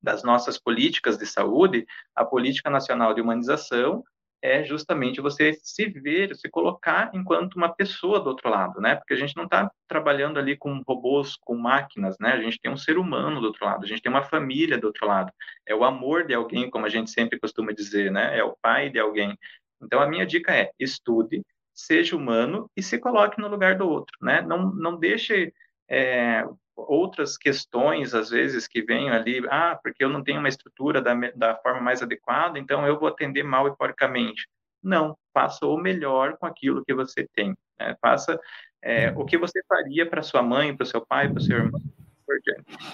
das 0.00 0.22
nossas 0.22 0.56
políticas 0.56 1.18
de 1.18 1.26
saúde, 1.26 1.84
a 2.14 2.24
política 2.24 2.70
nacional 2.70 3.12
de 3.12 3.20
humanização 3.20 4.04
é 4.42 4.64
justamente 4.64 5.20
você 5.20 5.54
se 5.62 5.88
ver, 5.88 6.34
se 6.36 6.48
colocar 6.48 7.10
enquanto 7.14 7.56
uma 7.56 7.72
pessoa 7.72 8.20
do 8.20 8.28
outro 8.28 8.48
lado, 8.48 8.80
né? 8.80 8.96
Porque 8.96 9.14
a 9.14 9.16
gente 9.16 9.36
não 9.36 9.44
está 9.44 9.70
trabalhando 9.88 10.38
ali 10.38 10.56
com 10.56 10.82
robôs, 10.86 11.36
com 11.36 11.56
máquinas, 11.56 12.16
né? 12.20 12.32
A 12.32 12.40
gente 12.40 12.60
tem 12.60 12.70
um 12.70 12.76
ser 12.76 12.98
humano 12.98 13.40
do 13.40 13.46
outro 13.48 13.64
lado, 13.64 13.84
a 13.84 13.88
gente 13.88 14.02
tem 14.02 14.10
uma 14.10 14.22
família 14.22 14.78
do 14.78 14.86
outro 14.86 15.06
lado. 15.06 15.32
É 15.66 15.74
o 15.74 15.84
amor 15.84 16.26
de 16.26 16.34
alguém, 16.34 16.70
como 16.70 16.86
a 16.86 16.88
gente 16.88 17.10
sempre 17.10 17.38
costuma 17.38 17.72
dizer, 17.72 18.10
né? 18.12 18.38
É 18.38 18.44
o 18.44 18.56
pai 18.60 18.90
de 18.90 18.98
alguém. 18.98 19.36
Então 19.82 20.00
a 20.00 20.06
minha 20.06 20.26
dica 20.26 20.54
é: 20.54 20.70
estude, 20.78 21.42
seja 21.74 22.16
humano 22.16 22.70
e 22.76 22.82
se 22.82 22.98
coloque 22.98 23.40
no 23.40 23.48
lugar 23.48 23.76
do 23.76 23.88
outro, 23.88 24.16
né? 24.20 24.40
Não 24.42 24.72
não 24.72 24.96
deixe 24.98 25.52
é, 25.88 26.44
outras 26.76 27.36
questões, 27.36 28.14
às 28.14 28.30
vezes, 28.30 28.66
que 28.66 28.82
vêm 28.82 29.10
ali, 29.10 29.42
ah, 29.48 29.78
porque 29.82 30.04
eu 30.04 30.08
não 30.08 30.22
tenho 30.22 30.38
uma 30.38 30.48
estrutura 30.48 31.00
da, 31.00 31.14
da 31.34 31.54
forma 31.56 31.80
mais 31.80 32.02
adequada, 32.02 32.58
então 32.58 32.86
eu 32.86 32.98
vou 32.98 33.08
atender 33.08 33.42
mal 33.42 33.66
e 33.66 33.76
porcamente. 33.76 34.48
Não, 34.82 35.16
faça 35.32 35.66
o 35.66 35.76
melhor 35.76 36.36
com 36.36 36.46
aquilo 36.46 36.84
que 36.84 36.94
você 36.94 37.26
tem. 37.34 37.56
Né? 37.78 37.96
Faça 38.00 38.38
é, 38.82 39.10
o 39.16 39.24
que 39.24 39.38
você 39.38 39.60
faria 39.68 40.08
para 40.08 40.22
sua 40.22 40.42
mãe, 40.42 40.76
para 40.76 40.86
seu 40.86 41.04
pai, 41.04 41.28
para 41.28 41.40
seu 41.40 41.56
irmão. 41.56 41.80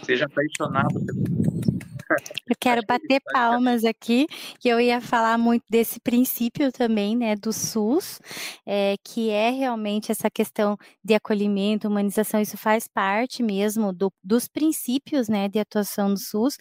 Seja 0.03 0.27
apaixonado 0.27 0.95
pelo 1.05 1.23
eu 2.49 2.57
quero 2.59 2.83
bater 2.87 3.21
palmas 3.33 3.85
aqui, 3.85 4.27
que 4.61 4.69
eu 4.69 4.81
ia 4.81 5.01
falar 5.01 5.39
muito 5.39 5.65
desse 5.71 6.01
princípio 6.01 6.73
também, 6.73 7.17
né, 7.17 7.37
do 7.37 7.53
SUS, 7.53 8.21
é, 8.67 8.97
que 9.05 9.31
é 9.31 9.51
realmente 9.51 10.11
essa 10.13 10.31
questão 10.31 10.77
de 11.05 11.15
acolhimento, 11.15 11.89
humanização, 11.89 12.41
isso 12.41 12.57
faz 12.57 12.87
parte 12.89 13.43
mesmo 13.43 13.93
do, 13.93 14.13
dos 14.23 14.49
princípios, 14.49 15.29
né, 15.29 15.49
de 15.49 15.59
atuação 15.59 16.13
do 16.13 16.19
SUS, 16.19 16.57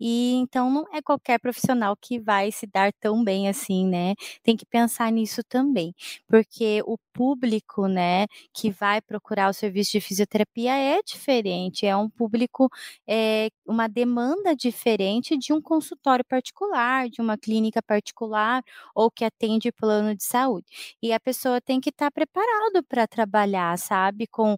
e 0.00 0.34
então 0.36 0.70
não 0.70 0.84
é 0.92 1.02
qualquer 1.02 1.38
profissional 1.40 1.96
que 1.96 2.18
vai 2.20 2.50
se 2.52 2.66
dar 2.66 2.92
tão 3.00 3.22
bem 3.24 3.48
assim, 3.48 3.86
né, 3.86 4.14
tem 4.42 4.56
que 4.56 4.66
pensar 4.66 5.10
nisso 5.12 5.42
também, 5.48 5.94
porque 6.28 6.82
o 6.86 6.96
público, 7.12 7.86
né, 7.86 8.26
que 8.54 8.70
vai 8.70 9.00
procurar 9.00 9.50
o 9.50 9.52
serviço 9.52 9.92
de 9.92 10.00
fisioterapia 10.00 10.72
é 10.76 11.00
diferente, 11.02 11.86
é 11.86 11.96
um 11.96 12.08
público, 12.08 12.68
é, 13.08 13.48
uma 13.66 13.88
demanda 13.88 14.54
diferente 14.56 15.36
de 15.36 15.52
um 15.52 15.60
consultório 15.60 16.24
particular, 16.24 17.08
de 17.08 17.20
uma 17.20 17.36
clínica 17.38 17.82
particular 17.82 18.62
ou 18.94 19.10
que 19.10 19.24
atende 19.24 19.70
plano 19.72 20.14
de 20.14 20.24
saúde. 20.24 20.66
E 21.02 21.12
a 21.12 21.20
pessoa 21.20 21.60
tem 21.60 21.80
que 21.80 21.90
estar 21.90 22.06
tá 22.06 22.10
preparado 22.10 22.82
para 22.88 23.06
trabalhar, 23.06 23.76
sabe, 23.78 24.26
com 24.26 24.56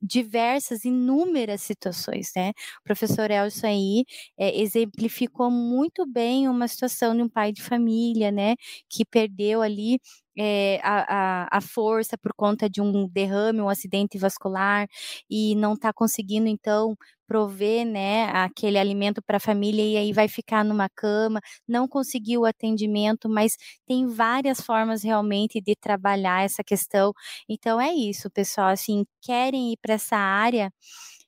diversas, 0.00 0.84
inúmeras 0.84 1.62
situações, 1.62 2.30
né? 2.36 2.50
O 2.80 2.84
professor 2.84 3.30
Elson 3.30 3.66
aí 3.66 4.04
é, 4.38 4.58
exemplificou 4.60 5.50
muito 5.50 6.06
bem 6.06 6.48
uma 6.48 6.68
situação 6.68 7.14
de 7.16 7.22
um 7.22 7.28
pai 7.28 7.52
de 7.52 7.62
família, 7.62 8.30
né, 8.30 8.54
que 8.88 9.04
perdeu 9.04 9.62
ali 9.62 9.98
é, 10.38 10.80
a, 10.82 11.44
a, 11.46 11.58
a, 11.58 11.60
força 11.60 12.16
por 12.18 12.32
conta 12.36 12.68
de 12.68 12.80
um 12.80 13.08
derrame, 13.08 13.60
um 13.60 13.68
acidente 13.68 14.18
vascular, 14.18 14.86
e 15.30 15.54
não 15.56 15.74
está 15.74 15.92
conseguindo, 15.92 16.48
então, 16.48 16.96
prover, 17.26 17.84
né, 17.84 18.26
aquele 18.32 18.78
alimento 18.78 19.20
para 19.22 19.38
a 19.38 19.40
família 19.40 19.82
e 19.84 19.96
aí 19.96 20.12
vai 20.12 20.28
ficar 20.28 20.64
numa 20.64 20.88
cama, 20.88 21.40
não 21.66 21.88
conseguiu 21.88 22.42
o 22.42 22.44
atendimento, 22.46 23.28
mas 23.28 23.56
tem 23.86 24.06
várias 24.06 24.60
formas 24.60 25.02
realmente 25.02 25.60
de 25.60 25.74
trabalhar 25.74 26.44
essa 26.44 26.62
questão. 26.64 27.12
Então 27.48 27.80
é 27.80 27.92
isso, 27.92 28.30
pessoal, 28.30 28.68
assim, 28.68 29.04
querem 29.22 29.72
ir 29.72 29.76
para 29.82 29.94
essa 29.94 30.16
área, 30.16 30.72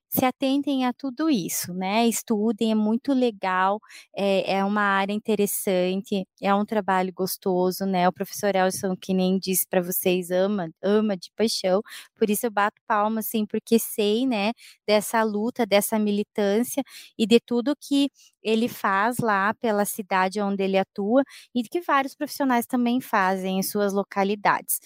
se 0.08 0.24
atentem 0.24 0.86
a 0.86 0.92
tudo 0.92 1.28
isso, 1.30 1.72
né? 1.74 2.06
Estudem, 2.08 2.72
é 2.72 2.74
muito 2.74 3.12
legal, 3.12 3.78
é, 4.16 4.54
é, 4.56 4.64
uma 4.64 4.80
área 4.82 5.12
interessante, 5.12 6.26
é 6.40 6.54
um 6.54 6.64
trabalho 6.64 7.12
gostoso, 7.12 7.84
né? 7.86 8.08
O 8.08 8.12
professor 8.12 8.54
Elson, 8.56 8.96
que 8.96 9.12
nem 9.14 9.38
disse 9.38 9.66
para 9.68 9.82
vocês, 9.82 10.30
ama, 10.30 10.70
ama 10.82 11.16
de 11.16 11.30
paixão, 11.36 11.82
por 12.16 12.30
isso 12.30 12.46
eu 12.46 12.50
bato 12.50 12.80
palma, 12.86 13.20
assim, 13.20 13.44
porque 13.46 13.78
sei, 13.78 14.26
né, 14.26 14.52
dessa 14.86 15.22
luta, 15.22 15.66
dessa 15.66 15.98
militância 15.98 16.82
e 17.18 17.26
de 17.26 17.38
tudo 17.40 17.74
que 17.80 18.10
ele 18.42 18.68
faz 18.68 19.18
lá 19.18 19.52
pela 19.54 19.84
cidade 19.84 20.40
onde 20.40 20.62
ele 20.62 20.78
atua 20.78 21.22
e 21.54 21.62
que 21.62 21.80
vários 21.80 22.14
profissionais 22.14 22.66
também 22.66 23.00
fazem 23.00 23.58
em 23.58 23.62
suas 23.62 23.92
localidades. 23.92 24.78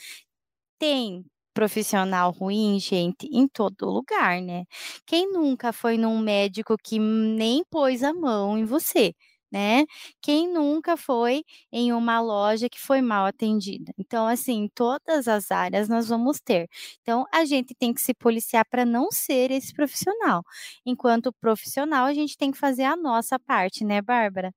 Tem 0.79 1.25
profissional 1.55 2.31
ruim, 2.31 2.79
gente, 2.81 3.27
em 3.33 3.47
todo 3.49 3.87
lugar, 3.91 4.41
né? 4.41 4.65
Quem 5.07 5.31
nunca 5.33 5.73
foi 5.73 5.97
num 5.99 6.19
médico 6.19 6.77
que 6.83 6.99
nem 6.99 7.65
pôs 7.71 8.03
a 8.03 8.13
mão 8.13 8.59
em 8.59 8.65
você? 8.65 9.15
Né? 9.51 9.85
Quem 10.23 10.49
nunca 10.51 10.97
foi 10.97 11.45
em 11.71 11.93
uma 11.93 12.21
loja 12.21 12.71
que 12.71 12.81
foi 12.81 13.03
mal 13.03 13.27
atendida? 13.27 13.93
Então, 13.99 14.27
assim, 14.27 14.67
todas 14.75 15.29
as 15.29 15.51
áreas 15.51 15.89
nós 15.91 16.09
vamos 16.09 16.41
ter. 16.41 16.69
Então, 17.03 17.27
a 17.31 17.45
gente 17.45 17.75
tem 17.75 17.93
que 17.93 18.01
se 18.01 18.15
policiar 18.15 18.65
para 18.71 18.87
não 18.87 19.11
ser 19.11 19.51
esse 19.51 19.75
profissional. 19.75 20.43
Enquanto 20.87 21.33
profissional, 21.35 22.07
a 22.07 22.15
gente 22.15 22.37
tem 22.37 22.51
que 22.51 22.57
fazer 22.59 22.85
a 22.85 22.97
nossa 22.97 23.39
parte, 23.39 23.85
né, 23.85 24.01
Bárbara? 24.01 24.53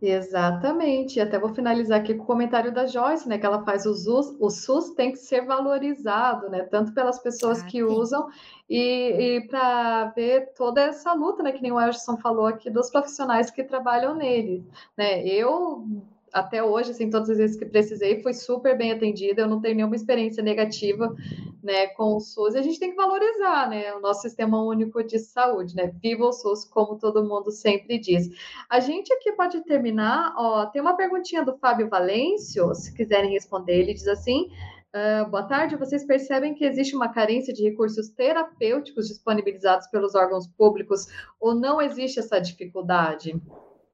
Exatamente. 0.00 1.20
Até 1.20 1.38
vou 1.38 1.54
finalizar 1.54 2.00
aqui 2.00 2.14
com 2.14 2.24
o 2.24 2.26
comentário 2.26 2.72
da 2.72 2.86
Joyce, 2.86 3.28
né? 3.28 3.38
Que 3.38 3.46
ela 3.46 3.64
faz 3.64 3.86
o 3.86 3.94
SUS, 3.94 4.34
o 4.40 4.50
SUS 4.50 4.90
tem 4.90 5.12
que 5.12 5.18
ser 5.18 5.46
valorizado, 5.46 6.48
né? 6.48 6.62
Tanto 6.64 6.92
pelas 6.92 7.20
pessoas 7.20 7.62
ah, 7.62 7.64
que 7.64 7.78
sim. 7.78 7.82
usam 7.82 8.28
e, 8.68 9.36
e 9.36 9.48
para 9.48 10.06
ver 10.16 10.52
toda 10.54 10.82
essa 10.82 11.12
luta, 11.12 11.42
né? 11.42 11.52
Que 11.52 11.62
nem 11.62 11.72
o 11.72 11.80
Elson 11.80 12.16
falou 12.16 12.46
aqui, 12.46 12.68
dos 12.68 12.90
profissionais 12.90 13.50
que 13.50 13.62
trabalham 13.62 14.14
nele, 14.14 14.66
né? 14.96 15.24
Eu 15.24 15.86
até 16.32 16.62
hoje, 16.62 16.92
assim, 16.92 17.10
todas 17.10 17.28
as 17.28 17.36
vezes 17.36 17.56
que 17.56 17.66
precisei, 17.66 18.22
fui 18.22 18.32
super 18.32 18.76
bem 18.76 18.92
atendida, 18.92 19.42
eu 19.42 19.48
não 19.48 19.60
tenho 19.60 19.76
nenhuma 19.76 19.94
experiência 19.94 20.42
negativa, 20.42 21.14
né, 21.62 21.88
com 21.88 22.16
o 22.16 22.20
SUS, 22.20 22.54
e 22.54 22.58
a 22.58 22.62
gente 22.62 22.78
tem 22.78 22.90
que 22.90 22.96
valorizar, 22.96 23.68
né, 23.68 23.92
o 23.94 24.00
nosso 24.00 24.22
sistema 24.22 24.62
único 24.64 25.02
de 25.04 25.18
saúde, 25.18 25.76
né, 25.76 25.92
viva 26.02 26.24
o 26.24 26.32
SUS, 26.32 26.64
como 26.64 26.98
todo 26.98 27.24
mundo 27.24 27.50
sempre 27.50 27.98
diz. 27.98 28.28
A 28.68 28.80
gente 28.80 29.12
aqui 29.12 29.32
pode 29.32 29.62
terminar, 29.64 30.34
ó, 30.36 30.66
tem 30.66 30.80
uma 30.80 30.96
perguntinha 30.96 31.44
do 31.44 31.56
Fábio 31.58 31.88
Valêncio, 31.88 32.74
se 32.74 32.94
quiserem 32.94 33.30
responder, 33.30 33.80
ele 33.80 33.94
diz 33.94 34.08
assim, 34.08 34.48
Uh, 34.94 35.26
boa 35.30 35.44
tarde. 35.44 35.74
Vocês 35.74 36.04
percebem 36.04 36.54
que 36.54 36.66
existe 36.66 36.94
uma 36.94 37.08
carência 37.08 37.50
de 37.50 37.62
recursos 37.62 38.10
terapêuticos 38.10 39.08
disponibilizados 39.08 39.86
pelos 39.86 40.14
órgãos 40.14 40.46
públicos 40.46 41.06
ou 41.40 41.54
não 41.54 41.80
existe 41.80 42.18
essa 42.18 42.38
dificuldade? 42.38 43.40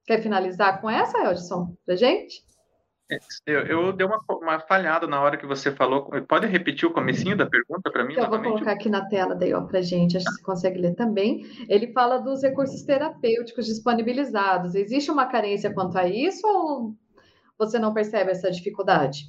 Quer 0.08 0.22
finalizar 0.22 0.80
com 0.80 0.88
essa, 0.88 1.18
Elson, 1.18 1.76
para 1.84 1.94
gente? 1.94 2.42
É, 3.12 3.18
eu, 3.44 3.60
eu 3.66 3.92
dei 3.92 4.06
uma, 4.06 4.18
uma, 4.30 4.58
falhada 4.58 5.06
na 5.06 5.20
hora 5.20 5.36
que 5.36 5.44
você 5.44 5.70
falou. 5.70 6.08
Pode 6.26 6.46
repetir 6.46 6.88
o 6.88 6.94
comecinho 6.94 7.36
da 7.36 7.44
pergunta 7.44 7.90
para 7.92 8.06
mim? 8.06 8.14
Eu 8.14 8.22
novamente? 8.22 8.44
vou 8.44 8.52
colocar 8.54 8.72
aqui 8.72 8.88
na 8.88 9.04
tela 9.04 9.34
daí, 9.34 9.52
para 9.66 9.82
gente. 9.82 10.16
Acho 10.16 10.24
que 10.24 10.32
você 10.32 10.42
consegue 10.42 10.78
ler 10.78 10.94
também. 10.94 11.44
Ele 11.68 11.92
fala 11.92 12.16
dos 12.16 12.42
recursos 12.42 12.82
terapêuticos 12.84 13.66
disponibilizados. 13.66 14.74
Existe 14.74 15.10
uma 15.10 15.26
carência 15.26 15.74
quanto 15.74 15.98
a 15.98 16.08
isso 16.08 16.46
ou 16.46 16.94
você 17.58 17.78
não 17.78 17.92
percebe 17.92 18.30
essa 18.30 18.50
dificuldade? 18.50 19.24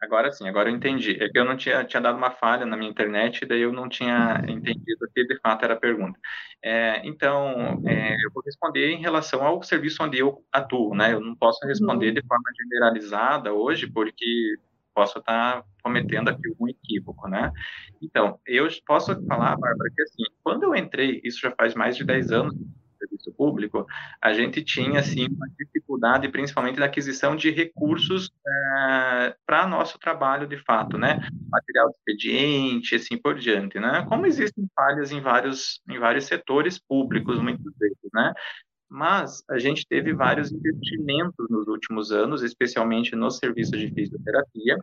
Agora 0.00 0.30
sim, 0.30 0.46
agora 0.48 0.70
eu 0.70 0.76
entendi. 0.76 1.16
É 1.22 1.28
que 1.28 1.38
eu 1.38 1.44
não 1.44 1.56
tinha, 1.56 1.82
tinha 1.84 2.00
dado 2.00 2.18
uma 2.18 2.30
falha 2.30 2.66
na 2.66 2.76
minha 2.76 2.90
internet, 2.90 3.42
e 3.42 3.46
daí 3.46 3.62
eu 3.62 3.72
não 3.72 3.88
tinha 3.88 4.42
entendido 4.46 5.08
que 5.14 5.24
de 5.26 5.38
fato 5.40 5.64
era 5.64 5.74
a 5.74 5.80
pergunta. 5.80 6.18
É, 6.62 7.00
então, 7.06 7.82
é, 7.86 8.14
eu 8.14 8.30
vou 8.32 8.42
responder 8.44 8.90
em 8.90 9.00
relação 9.00 9.44
ao 9.44 9.62
serviço 9.62 10.02
onde 10.02 10.18
eu 10.18 10.44
atuo, 10.52 10.94
né? 10.94 11.12
Eu 11.12 11.20
não 11.20 11.34
posso 11.34 11.66
responder 11.66 12.08
uhum. 12.08 12.14
de 12.14 12.26
forma 12.26 12.50
generalizada 12.58 13.52
hoje, 13.52 13.86
porque 13.86 14.58
posso 14.94 15.18
estar 15.18 15.62
cometendo 15.82 16.28
aqui 16.28 16.48
um 16.58 16.68
equívoco, 16.68 17.28
né? 17.28 17.52
Então, 18.00 18.40
eu 18.46 18.66
posso 18.86 19.14
falar, 19.26 19.56
Bárbara, 19.56 19.90
que 19.94 20.02
assim, 20.02 20.24
quando 20.42 20.64
eu 20.64 20.74
entrei, 20.74 21.20
isso 21.22 21.40
já 21.40 21.52
faz 21.52 21.74
mais 21.74 21.96
de 21.96 22.04
10 22.04 22.32
anos, 22.32 22.54
serviço 23.06 23.32
público, 23.32 23.86
a 24.20 24.32
gente 24.32 24.62
tinha 24.62 25.00
assim 25.00 25.26
uma 25.26 25.48
dificuldade, 25.58 26.28
principalmente 26.28 26.78
na 26.78 26.86
aquisição 26.86 27.36
de 27.36 27.50
recursos 27.50 28.30
é, 28.46 29.36
para 29.46 29.66
nosso 29.66 29.98
trabalho 29.98 30.46
de 30.46 30.56
fato, 30.58 30.98
né? 30.98 31.20
Material 31.50 31.88
de 31.88 31.96
expediente, 31.96 32.94
assim 32.94 33.16
por 33.16 33.38
diante, 33.38 33.78
né? 33.78 34.04
Como 34.08 34.26
existem 34.26 34.66
falhas 34.74 35.12
em 35.12 35.20
vários 35.20 35.80
em 35.88 35.98
vários 35.98 36.26
setores 36.26 36.78
públicos 36.78 37.40
muitas 37.40 37.72
vezes, 37.78 37.96
né? 38.12 38.32
Mas 38.88 39.42
a 39.50 39.58
gente 39.58 39.84
teve 39.86 40.12
vários 40.14 40.52
investimentos 40.52 41.50
nos 41.50 41.66
últimos 41.66 42.12
anos, 42.12 42.42
especialmente 42.42 43.16
nos 43.16 43.38
serviços 43.38 43.78
de 43.80 43.92
fisioterapia, 43.92 44.76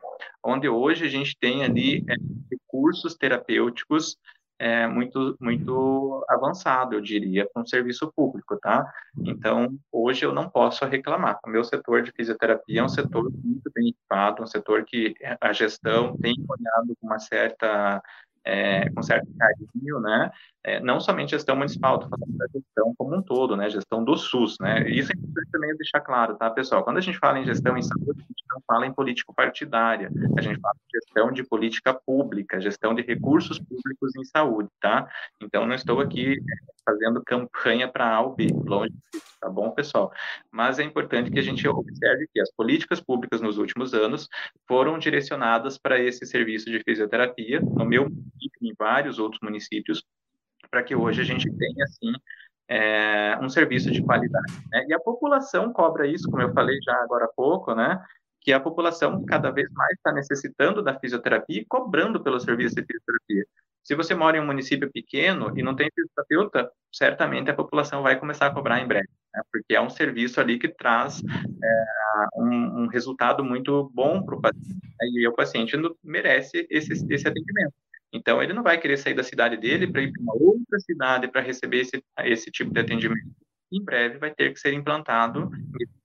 onde 0.44 0.68
hoje 0.68 1.06
a 1.06 1.10
gente 1.10 1.38
tem 1.40 1.64
ali 1.64 2.04
é, 2.10 2.16
recursos 2.52 3.16
terapêuticos 3.16 4.18
é, 4.60 4.88
muito, 4.88 5.36
muito 5.42 6.26
avançado, 6.30 6.96
eu 6.96 7.02
diria, 7.02 7.50
para 7.52 7.62
um 7.62 7.66
serviço 7.66 8.12
público, 8.16 8.58
tá? 8.60 8.92
Então, 9.20 9.78
hoje 9.92 10.26
eu 10.26 10.34
não 10.34 10.50
posso 10.50 10.86
reclamar. 10.86 11.40
O 11.46 11.50
meu 11.50 11.64
setor 11.64 12.04
de 12.04 12.12
fisioterapia 12.12 12.80
é 12.82 12.84
um 12.84 12.90
setor 12.90 13.32
muito 13.44 13.72
bem 13.74 13.90
equipado, 13.90 14.44
um 14.44 14.48
setor 14.48 14.86
que 14.86 15.16
a 15.42 15.52
gestão 15.54 16.16
tem 16.18 16.34
olhado 16.48 16.96
com 17.00 17.08
uma 17.08 17.20
certa 17.20 18.02
é, 18.46 18.90
com 18.90 19.02
certo 19.02 19.28
carinho, 19.38 20.00
né? 20.02 20.32
É, 20.66 20.80
não 20.80 21.00
somente 21.00 21.32
gestão 21.32 21.58
municipal, 21.58 21.96
estou 21.96 22.10
falando 22.10 22.38
da 22.38 22.46
gestão 22.48 22.94
como 22.98 23.16
um 23.16 23.22
todo, 23.22 23.58
né? 23.58 23.70
Gestão 23.70 24.02
do 24.02 24.16
SUS, 24.16 24.58
né? 24.62 24.90
Isso 24.90 25.12
é 25.12 25.16
importante 25.16 25.52
também 25.52 25.76
deixar 25.76 26.00
claro, 26.00 26.36
tá, 26.36 26.50
pessoal? 26.50 26.84
Quando 26.86 26.98
a 26.98 27.02
gente 27.02 27.18
fala 27.18 27.38
em 27.38 27.46
gestão 27.46 27.76
em 27.78 27.82
saúde, 27.82 28.12
a 28.12 28.24
gente 28.24 28.44
não 28.50 28.62
fala 28.66 28.88
em 28.88 28.94
político 28.94 29.34
partidária, 29.36 30.10
a 30.38 30.42
gente 30.42 30.60
fala 30.62 30.76
em 30.76 31.00
gestão 31.00 31.32
de 31.34 31.44
política 31.44 31.94
pública, 31.94 32.62
gestão 32.62 32.96
de 32.96 33.02
recursos 33.02 33.60
públicos 33.60 34.16
em 34.16 34.24
saúde, 34.24 34.70
tá? 34.80 35.10
Então, 35.42 35.66
não 35.66 35.76
estou 35.76 36.00
aqui 36.00 36.34
é, 36.34 36.74
fazendo 36.86 37.22
campanha 37.26 37.90
para 37.90 38.16
A 38.16 38.22
ou 38.22 38.34
longe 38.66 38.94
disso, 39.12 39.38
tá 39.42 39.50
bom, 39.50 39.70
pessoal? 39.72 40.14
Mas 40.50 40.80
é 40.80 40.84
importante 40.84 41.30
que 41.30 41.40
a 41.40 41.44
gente 41.44 41.68
observe 41.68 42.26
que 42.34 42.40
as 42.40 42.52
políticas 42.54 43.02
públicas 43.02 43.42
nos 43.42 43.58
últimos 43.58 43.94
anos 43.94 44.30
foram 44.66 44.98
direcionadas 44.98 45.78
para 45.78 46.00
esse 46.00 46.26
serviço 46.26 46.72
de 46.72 46.82
fisioterapia, 46.84 47.60
no 47.60 47.84
meu 47.84 48.04
município 48.04 48.60
em 48.62 48.74
vários 48.78 49.20
outros 49.20 49.42
municípios, 49.42 50.02
para 50.74 50.82
que 50.82 50.96
hoje 50.96 51.22
a 51.22 51.24
gente 51.24 51.48
tenha, 51.52 51.84
assim, 51.84 52.12
é, 52.68 53.38
um 53.40 53.48
serviço 53.48 53.92
de 53.92 54.02
qualidade. 54.02 54.54
Né? 54.72 54.88
E 54.90 54.94
a 54.94 55.00
população 55.00 55.72
cobra 55.72 56.08
isso, 56.08 56.28
como 56.32 56.42
eu 56.42 56.52
falei 56.52 56.80
já 56.84 56.96
agora 57.04 57.26
há 57.26 57.28
pouco, 57.28 57.76
né? 57.76 58.04
que 58.42 58.52
a 58.52 58.60
população 58.60 59.24
cada 59.24 59.52
vez 59.52 59.70
mais 59.72 59.92
está 59.92 60.12
necessitando 60.12 60.82
da 60.82 61.00
fisioterapia 61.00 61.62
e 61.62 61.66
cobrando 61.66 62.24
pelo 62.24 62.40
serviço 62.40 62.74
de 62.74 62.84
fisioterapia. 62.84 63.46
Se 63.84 63.94
você 63.94 64.16
mora 64.16 64.36
em 64.36 64.40
um 64.40 64.48
município 64.48 64.92
pequeno 64.92 65.54
e 65.56 65.62
não 65.62 65.76
tem 65.76 65.92
fisioterapeuta, 65.94 66.72
certamente 66.92 67.52
a 67.52 67.54
população 67.54 68.02
vai 68.02 68.20
começar 68.20 68.48
a 68.48 68.52
cobrar 68.52 68.80
em 68.80 68.88
breve, 68.88 69.08
né? 69.32 69.44
porque 69.52 69.76
é 69.76 69.82
um 69.82 69.92
serviço 69.92 70.42
ali 70.42 70.58
que 70.58 70.70
traz 70.70 71.22
é, 71.22 71.86
um, 72.36 72.84
um, 72.84 72.88
resultado 72.88 73.46
muito 73.46 73.92
bom 73.94 74.24
para 74.24 74.36
o 74.36 74.42
paciente. 74.42 74.74
Né? 74.74 75.08
E 75.22 75.28
o 75.28 75.36
paciente 75.36 75.78
merece 76.04 76.66
esse, 76.72 76.94
esse 77.14 77.28
atendimento. 77.28 77.76
Então, 78.14 78.42
ele 78.42 78.54
não 78.54 78.64
vai 78.64 78.80
querer 78.80 78.98
sair 78.98 79.16
da 79.16 79.24
cidade 79.24 79.58
dele 79.58 79.92
para 79.92 80.02
ir 80.02 80.12
para 80.12 80.22
uma 80.22 80.36
outra 80.36 80.80
cidade 80.80 81.28
para 81.28 81.42
receber 81.42 81.82
esse, 81.82 82.04
esse 82.20 82.52
tipo 82.52 82.72
de 82.72 82.80
atendimento 82.80 83.28
em 83.76 83.84
breve 83.84 84.20
vai 84.20 84.34
ter 84.34 84.54
que 84.54 84.60
ser 84.60 84.74
implantado 84.74 85.50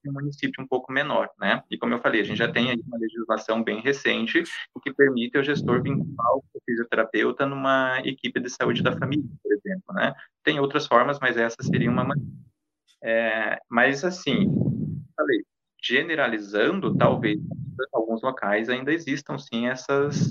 em 0.05 0.09
um 0.09 0.13
município 0.13 0.63
um 0.63 0.67
pouco 0.67 0.91
menor, 0.91 1.29
né? 1.39 1.63
E 1.71 1.77
como 1.77 1.93
eu 1.93 1.99
falei, 1.99 2.23
a 2.23 2.25
gente 2.25 2.39
já 2.39 2.51
tem 2.51 2.71
aí 2.71 2.81
uma 2.87 2.99
legislação 2.99 3.63
bem 3.63 3.81
recente 3.81 4.43
o 4.75 4.81
que 4.81 4.93
permite 4.93 5.37
ao 5.37 5.45
gestor 5.45 5.83
vincular 5.83 6.35
o 6.35 6.45
fisioterapeuta 6.65 7.45
numa 7.45 8.01
equipe 8.05 8.41
de 8.41 8.49
saúde 8.49 8.83
da 8.83 8.97
família, 8.97 9.29
por 9.43 9.53
exemplo, 9.53 9.95
né? 9.95 10.15
Tem 10.43 10.59
outras 10.59 10.87
formas, 10.87 11.19
mas 11.21 11.37
essa 11.37 11.63
seria 11.63 11.91
uma 11.91 12.07
é, 13.03 13.61
mas 13.71 14.05
assim, 14.05 14.47
falei, 15.15 15.45
generalizando, 15.81 16.97
talvez 16.97 17.39
em 17.39 17.87
alguns 17.93 18.23
locais 18.23 18.69
ainda 18.69 18.93
existam 18.93 19.39
sim 19.39 19.69
essas 19.69 20.31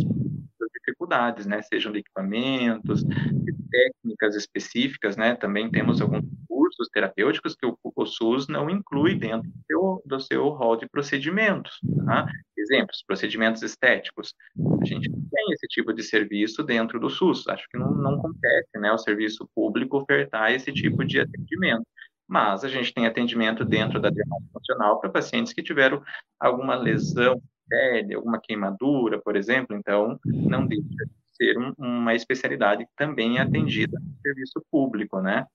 dificuldades, 1.08 1.46
né? 1.46 1.62
Sejam 1.62 1.92
de 1.92 2.00
equipamentos, 2.00 3.04
de 3.04 3.54
técnicas 3.72 4.36
específicas, 4.36 5.16
né? 5.16 5.36
Também 5.36 5.72
temos 5.72 6.02
alguns 6.02 6.26
cursos 6.48 6.90
terapêuticos 6.92 7.56
que 7.56 7.66
o, 7.66 7.78
o 7.84 8.06
SUS 8.06 8.48
não 8.48 8.70
inclui 8.70 9.16
dentro 9.16 9.50
do 9.50 9.64
seu, 9.66 10.04
do 10.06 10.20
seu 10.20 10.50
rol 10.50 10.76
de 10.76 10.88
procedimentos. 10.88 11.80
Tá? 12.06 12.28
Exemplos, 12.58 13.04
procedimentos 13.08 13.64
estéticos. 13.64 14.34
A 14.82 14.86
gente 14.86 15.10
não 15.10 15.20
tem 15.20 15.54
esse 15.54 15.68
tipo 15.68 15.94
de 15.94 16.04
serviço 16.04 16.64
dentro 16.64 17.00
do 17.00 17.10
SUS. 17.10 17.48
Acho 17.48 17.66
que 17.70 17.78
não, 17.78 17.92
não 17.92 18.18
compete 18.18 18.68
né, 18.76 18.92
o 18.92 18.98
serviço 18.98 19.50
público 19.56 19.98
ofertar 19.98 20.52
esse 20.52 20.72
tipo 20.72 21.06
de 21.06 21.20
atendimento 21.20 21.86
mas 22.30 22.66
a 22.66 22.68
gente 22.68 22.94
tem 22.94 23.08
atendimento 23.08 23.64
dentro 23.64 24.02
da 24.02 24.10
diagnóstica 24.10 24.52
funcional 24.52 25.00
para 25.00 25.10
pacientes 25.10 25.54
que 25.54 25.64
tiveram 25.64 26.04
alguma 26.38 26.76
lesão 26.76 27.42
pele, 27.68 28.16
alguma 28.16 28.40
queimadura, 28.40 29.22
por 29.22 29.36
exemplo, 29.36 29.76
então 29.76 30.20
não 30.26 30.66
deixa 30.66 30.84
de 30.84 31.36
ser 31.36 31.58
um, 31.58 31.74
uma 31.78 32.16
especialidade 32.16 32.86
que 32.86 32.92
também 32.96 33.38
é 33.38 33.42
atendida 33.42 34.00
no 34.00 34.22
serviço 34.22 34.64
público, 34.72 35.22
né? 35.22 35.46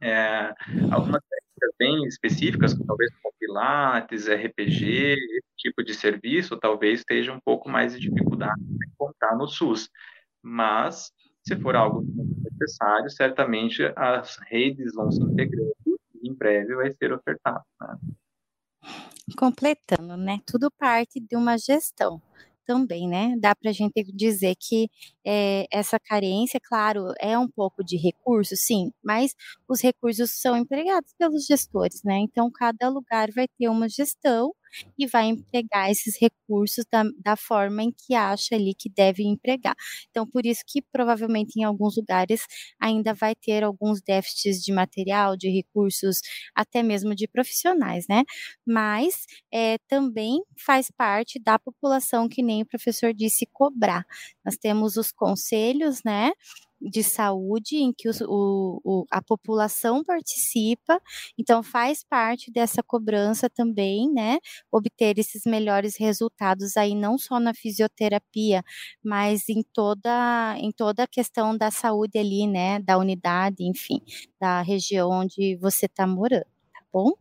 É, 0.00 0.52
algumas 0.90 1.22
técnicas 1.22 1.74
bem 1.78 2.06
específicas, 2.06 2.74
talvez 2.86 3.10
como 3.22 3.34
Pilates, 3.38 4.28
RPG, 4.28 5.14
esse 5.14 5.56
tipo 5.56 5.82
de 5.82 5.94
serviço, 5.94 6.56
talvez 6.56 7.00
esteja 7.00 7.32
um 7.32 7.40
pouco 7.40 7.68
mais 7.68 7.94
de 7.94 8.00
dificuldade 8.00 8.60
de 8.62 8.86
encontrar 8.86 9.36
no 9.36 9.48
SUS. 9.48 9.88
Mas, 10.42 11.10
se 11.42 11.56
for 11.56 11.74
algo 11.74 12.04
necessário, 12.42 13.10
certamente 13.10 13.82
as 13.96 14.36
redes 14.48 14.94
vão 14.94 15.10
se 15.10 15.22
integrando 15.22 15.74
e 16.14 16.28
em 16.28 16.34
breve 16.34 16.74
vai 16.74 16.92
ser 16.92 17.12
ofertado. 17.12 17.64
Né? 17.80 17.96
Completando, 19.34 20.16
né? 20.16 20.40
Tudo 20.46 20.70
parte 20.70 21.18
de 21.18 21.36
uma 21.36 21.58
gestão 21.58 22.22
também, 22.64 23.08
né? 23.08 23.34
Dá 23.38 23.54
para 23.56 23.70
a 23.70 23.72
gente 23.72 24.02
dizer 24.12 24.54
que 24.58 24.88
é, 25.24 25.66
essa 25.70 25.98
carência, 25.98 26.60
claro, 26.62 27.12
é 27.20 27.36
um 27.38 27.48
pouco 27.48 27.82
de 27.84 27.96
recursos, 27.96 28.60
sim, 28.60 28.92
mas 29.04 29.34
os 29.68 29.80
recursos 29.82 30.30
são 30.40 30.56
empregados 30.56 31.12
pelos 31.18 31.44
gestores, 31.46 32.02
né? 32.04 32.18
Então, 32.18 32.50
cada 32.52 32.88
lugar 32.88 33.30
vai 33.32 33.46
ter 33.58 33.68
uma 33.68 33.88
gestão 33.88 34.52
e 34.98 35.06
vai 35.06 35.26
empregar 35.26 35.90
esses 35.90 36.16
recursos 36.20 36.84
da, 36.90 37.04
da 37.22 37.36
forma 37.36 37.82
em 37.82 37.92
que 37.92 38.14
acha 38.14 38.54
ali 38.54 38.74
que 38.74 38.88
deve 38.90 39.22
empregar. 39.24 39.74
Então, 40.10 40.26
por 40.26 40.44
isso 40.46 40.62
que 40.66 40.82
provavelmente 40.92 41.58
em 41.58 41.64
alguns 41.64 41.96
lugares 41.96 42.42
ainda 42.80 43.14
vai 43.14 43.34
ter 43.34 43.62
alguns 43.64 44.00
déficits 44.02 44.62
de 44.62 44.72
material, 44.72 45.36
de 45.36 45.48
recursos, 45.50 46.20
até 46.54 46.82
mesmo 46.82 47.14
de 47.14 47.26
profissionais, 47.28 48.06
né? 48.08 48.24
Mas 48.66 49.24
é, 49.52 49.78
também 49.88 50.40
faz 50.64 50.90
parte 50.90 51.38
da 51.38 51.58
população, 51.58 52.28
que 52.28 52.42
nem 52.42 52.62
o 52.62 52.66
professor 52.66 53.12
disse, 53.14 53.46
cobrar. 53.52 54.04
Nós 54.44 54.56
temos 54.56 54.96
os 54.96 55.12
conselhos, 55.12 56.02
né? 56.04 56.32
De 56.80 57.02
saúde 57.02 57.76
em 57.76 57.92
que 57.92 58.08
o, 58.08 58.80
o, 58.84 59.04
a 59.10 59.22
população 59.22 60.04
participa, 60.04 61.00
então 61.38 61.62
faz 61.62 62.04
parte 62.04 62.50
dessa 62.50 62.82
cobrança 62.82 63.48
também, 63.50 64.12
né? 64.12 64.38
Obter 64.70 65.18
esses 65.18 65.42
melhores 65.46 65.96
resultados 65.96 66.76
aí 66.76 66.94
não 66.94 67.18
só 67.18 67.40
na 67.40 67.54
fisioterapia, 67.54 68.62
mas 69.02 69.48
em 69.48 69.62
toda 69.72 70.54
em 70.58 70.70
toda 70.72 71.04
a 71.04 71.08
questão 71.08 71.56
da 71.56 71.70
saúde 71.70 72.18
ali, 72.18 72.46
né? 72.46 72.80
Da 72.80 72.98
unidade, 72.98 73.64
enfim, 73.64 74.00
da 74.40 74.62
região 74.62 75.10
onde 75.10 75.56
você 75.56 75.86
está 75.86 76.06
morando, 76.06 76.44
tá 76.72 76.80
bom? 76.92 77.12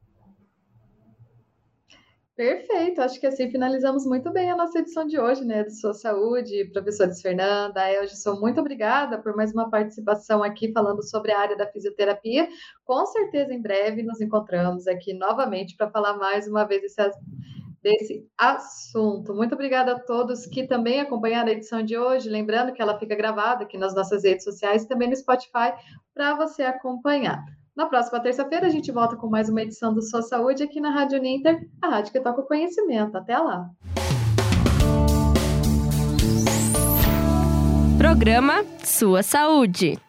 Perfeito, 2.36 3.02
acho 3.02 3.18
que 3.18 3.26
assim 3.28 3.50
finalizamos 3.50 4.06
muito 4.06 4.30
bem 4.30 4.52
a 4.52 4.58
nossa 4.58 4.80
edição 4.80 5.08
de 5.08 5.18
hoje, 5.18 5.46
né, 5.46 5.64
do 5.64 5.72
Sua 5.72 5.94
Saúde, 5.94 6.70
professores 6.74 7.22
Fernanda, 7.22 7.90
Elgison, 7.90 8.38
muito 8.38 8.60
obrigada 8.60 9.18
por 9.18 9.34
mais 9.38 9.54
uma 9.54 9.70
participação 9.70 10.44
aqui 10.44 10.70
falando 10.74 11.02
sobre 11.02 11.32
a 11.32 11.40
área 11.40 11.56
da 11.56 11.66
fisioterapia. 11.66 12.50
Com 12.84 13.06
certeza, 13.06 13.54
em 13.54 13.62
breve, 13.62 14.04
nos 14.04 14.20
encontramos 14.20 14.86
aqui 14.86 15.14
novamente 15.14 15.78
para 15.78 15.90
falar 15.90 16.18
mais 16.18 16.46
uma 16.46 16.66
vez 16.66 16.82
desse, 16.82 16.98
desse 17.82 18.30
assunto. 18.38 19.34
Muito 19.34 19.56
obrigada 19.56 19.94
a 19.94 20.00
todos 20.00 20.46
que 20.46 20.68
também 20.68 21.00
acompanharam 21.00 21.48
a 21.48 21.54
edição 21.54 21.82
de 21.82 21.98
hoje, 21.98 22.30
lembrando 22.30 22.74
que 22.74 22.82
ela 22.82 23.00
fica 23.00 23.16
gravada 23.16 23.64
aqui 23.64 23.78
nas 23.78 23.96
nossas 23.96 24.26
redes 24.26 24.44
sociais 24.44 24.84
e 24.84 24.88
também 24.90 25.10
no 25.10 25.16
Spotify 25.16 25.72
para 26.14 26.36
você 26.36 26.64
acompanhar. 26.64 27.42
Na 27.76 27.88
próxima 27.88 28.22
terça-feira, 28.22 28.68
a 28.68 28.70
gente 28.70 28.90
volta 28.90 29.18
com 29.18 29.28
mais 29.28 29.50
uma 29.50 29.62
edição 29.62 29.94
do 29.94 30.02
Sua 30.02 30.22
Saúde 30.22 30.64
aqui 30.64 30.80
na 30.80 30.92
Rádio 30.92 31.20
Ninter, 31.20 31.68
a 31.82 31.90
rádio 31.90 32.14
que 32.14 32.22
toca 32.22 32.40
o 32.40 32.48
conhecimento. 32.48 33.18
Até 33.18 33.38
lá! 33.38 33.70
Programa 37.98 38.64
Sua 38.82 39.22
Saúde. 39.22 40.05